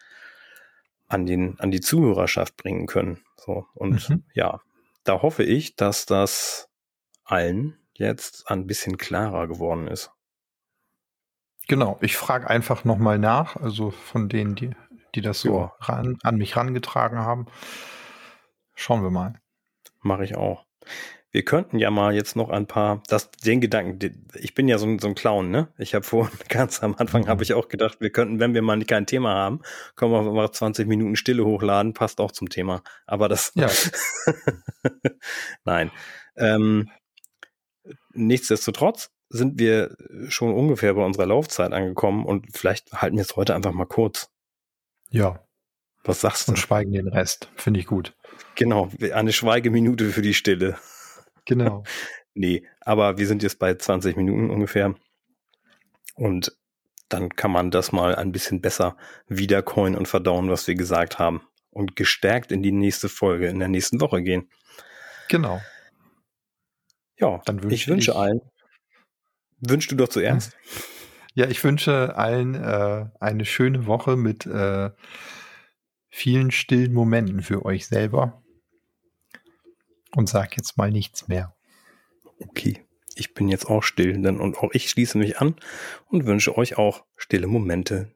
an 1.07 1.27
den, 1.27 1.59
an 1.61 1.71
die 1.71 1.81
Zuhörerschaft 1.81 2.57
bringen 2.57 2.87
können. 2.87 3.21
So. 3.37 3.67
Und 3.75 4.09
mhm. 4.09 4.25
ja, 4.35 4.61
da 5.05 5.23
hoffe 5.23 5.45
ich, 5.45 5.77
dass 5.77 6.07
das 6.07 6.69
allen 7.25 7.77
jetzt 7.93 8.51
ein 8.51 8.67
bisschen 8.67 8.99
klarer 8.99 9.47
geworden 9.47 9.87
ist. 9.87 10.11
Genau, 11.69 11.99
ich 12.01 12.17
frage 12.17 12.49
einfach 12.49 12.85
nochmal 12.85 13.19
nach, 13.19 13.57
also 13.57 13.91
von 13.91 14.29
denen, 14.29 14.55
die, 14.55 14.71
die 15.15 15.23
das 15.23 15.41
so 15.41 15.59
ja. 15.59 15.73
ran, 15.81 16.19
an 16.23 16.37
mich 16.37 16.57
rangetragen 16.57 17.19
haben. 17.19 17.47
Schauen 18.75 19.03
wir 19.03 19.11
mal. 19.11 19.41
Mache 20.03 20.25
ich 20.25 20.37
auch. 20.37 20.67
Wir 21.31 21.45
könnten 21.45 21.79
ja 21.79 21.91
mal 21.91 22.15
jetzt 22.15 22.37
noch 22.37 22.51
ein 22.51 22.67
paar, 22.67 23.03
das, 23.09 23.31
den 23.31 23.61
Gedanken, 23.61 24.29
ich 24.35 24.55
bin 24.55 24.69
ja 24.69 24.79
so, 24.79 24.99
so 24.99 25.09
ein 25.09 25.15
Clown, 25.15 25.51
ne? 25.51 25.69
Ich 25.79 25.95
habe 25.95 26.05
vor, 26.05 26.31
ganz 26.49 26.83
am 26.83 26.95
Anfang 26.95 27.23
mhm. 27.23 27.29
habe 27.29 27.43
ich 27.43 27.55
auch 27.55 27.69
gedacht, 27.69 28.01
wir 28.01 28.11
könnten, 28.11 28.39
wenn 28.39 28.55
wir 28.55 28.63
mal 28.63 28.85
kein 28.85 29.07
Thema 29.07 29.35
haben, 29.35 29.61
können 29.97 30.13
wir 30.13 30.23
mal 30.23 30.53
20 30.53 30.87
Minuten 30.87 31.17
Stille 31.17 31.45
hochladen, 31.45 31.95
passt 31.95 32.21
auch 32.21 32.31
zum 32.31 32.51
Thema. 32.51 32.83
Aber 33.07 33.29
das, 33.29 33.53
ja. 33.55 33.69
nein. 35.65 35.91
Ähm, 36.37 36.91
nichtsdestotrotz 38.13 39.14
sind 39.35 39.59
wir 39.59 39.97
schon 40.29 40.55
ungefähr 40.55 40.95
bei 40.95 41.05
unserer 41.05 41.27
Laufzeit 41.27 41.73
angekommen 41.73 42.25
und 42.25 42.47
vielleicht 42.57 42.93
halten 42.93 43.17
wir 43.17 43.23
es 43.23 43.35
heute 43.35 43.55
einfach 43.55 43.73
mal 43.73 43.85
kurz. 43.85 44.31
Ja. 45.11 45.45
Was 46.05 46.21
sagst 46.21 46.47
du? 46.47 46.53
Und 46.53 46.59
schweigen 46.59 46.93
den 46.93 47.09
Rest. 47.09 47.49
Finde 47.57 47.81
ich 47.81 47.87
gut. 47.87 48.17
Genau, 48.55 48.91
eine 49.13 49.33
Schweigeminute 49.33 50.11
für 50.11 50.23
die 50.23 50.35
Stille. 50.35 50.77
Genau. 51.47 51.83
nee, 52.35 52.65
aber 52.81 53.19
wir 53.19 53.27
sind 53.27 53.43
jetzt 53.43 53.59
bei 53.59 53.75
20 53.75 54.17
Minuten 54.17 54.51
ungefähr. 54.51 54.95
Und 56.15 56.57
dann 57.09 57.31
kann 57.31 57.51
man 57.51 57.73
das 57.73 57.91
mal 57.91 58.15
ein 58.15 58.31
bisschen 58.31 58.61
besser 58.61 58.97
wiedercoin 59.27 59.97
und 59.97 60.07
verdauen, 60.07 60.49
was 60.49 60.69
wir 60.69 60.77
gesagt 60.77 61.19
haben. 61.19 61.43
Und 61.71 61.97
gestärkt 61.97 62.53
in 62.53 62.63
die 62.63 62.71
nächste 62.71 63.09
Folge 63.09 63.49
in 63.49 63.59
der 63.59 63.67
nächsten 63.67 64.01
Woche 64.01 64.23
gehen. 64.23 64.49
Genau. 65.29 65.61
Ja, 67.19 67.43
dann 67.47 67.65
wünsche 67.65 67.75
ich 67.75 67.89
wünsche 67.89 68.13
ich, 68.13 68.17
allen. 68.17 68.41
Wünschst 69.69 69.91
du 69.91 69.97
doch 69.97 70.09
zuerst? 70.09 70.57
Ja, 71.37 71.49
ich 71.49 71.65
wünsche 71.65 72.15
allen 72.15 72.55
äh, 72.55 73.07
eine 73.19 73.45
schöne 73.45 73.87
Woche 73.87 74.15
mit 74.15 74.47
äh, 74.47 74.91
vielen 76.09 76.53
stillen 76.53 76.93
Momenten 76.93 77.43
für 77.43 77.65
euch 77.65 77.89
selber 77.89 78.41
und 80.15 80.29
sag 80.29 80.57
jetzt 80.57 80.79
mal 80.79 80.93
nichts 80.93 81.27
mehr. 81.27 81.57
Okay, 82.39 82.85
ich 83.17 83.35
bin 83.35 83.49
jetzt 83.49 83.67
auch 83.67 83.83
still, 83.83 84.13
denn 84.23 84.39
und 84.39 84.59
auch 84.59 84.71
ich 84.75 84.89
schließe 84.89 85.19
mich 85.19 85.41
an 85.41 85.57
und 86.07 86.25
wünsche 86.25 86.57
euch 86.57 86.79
auch 86.79 87.05
stille 87.17 87.49
Momente 87.49 88.15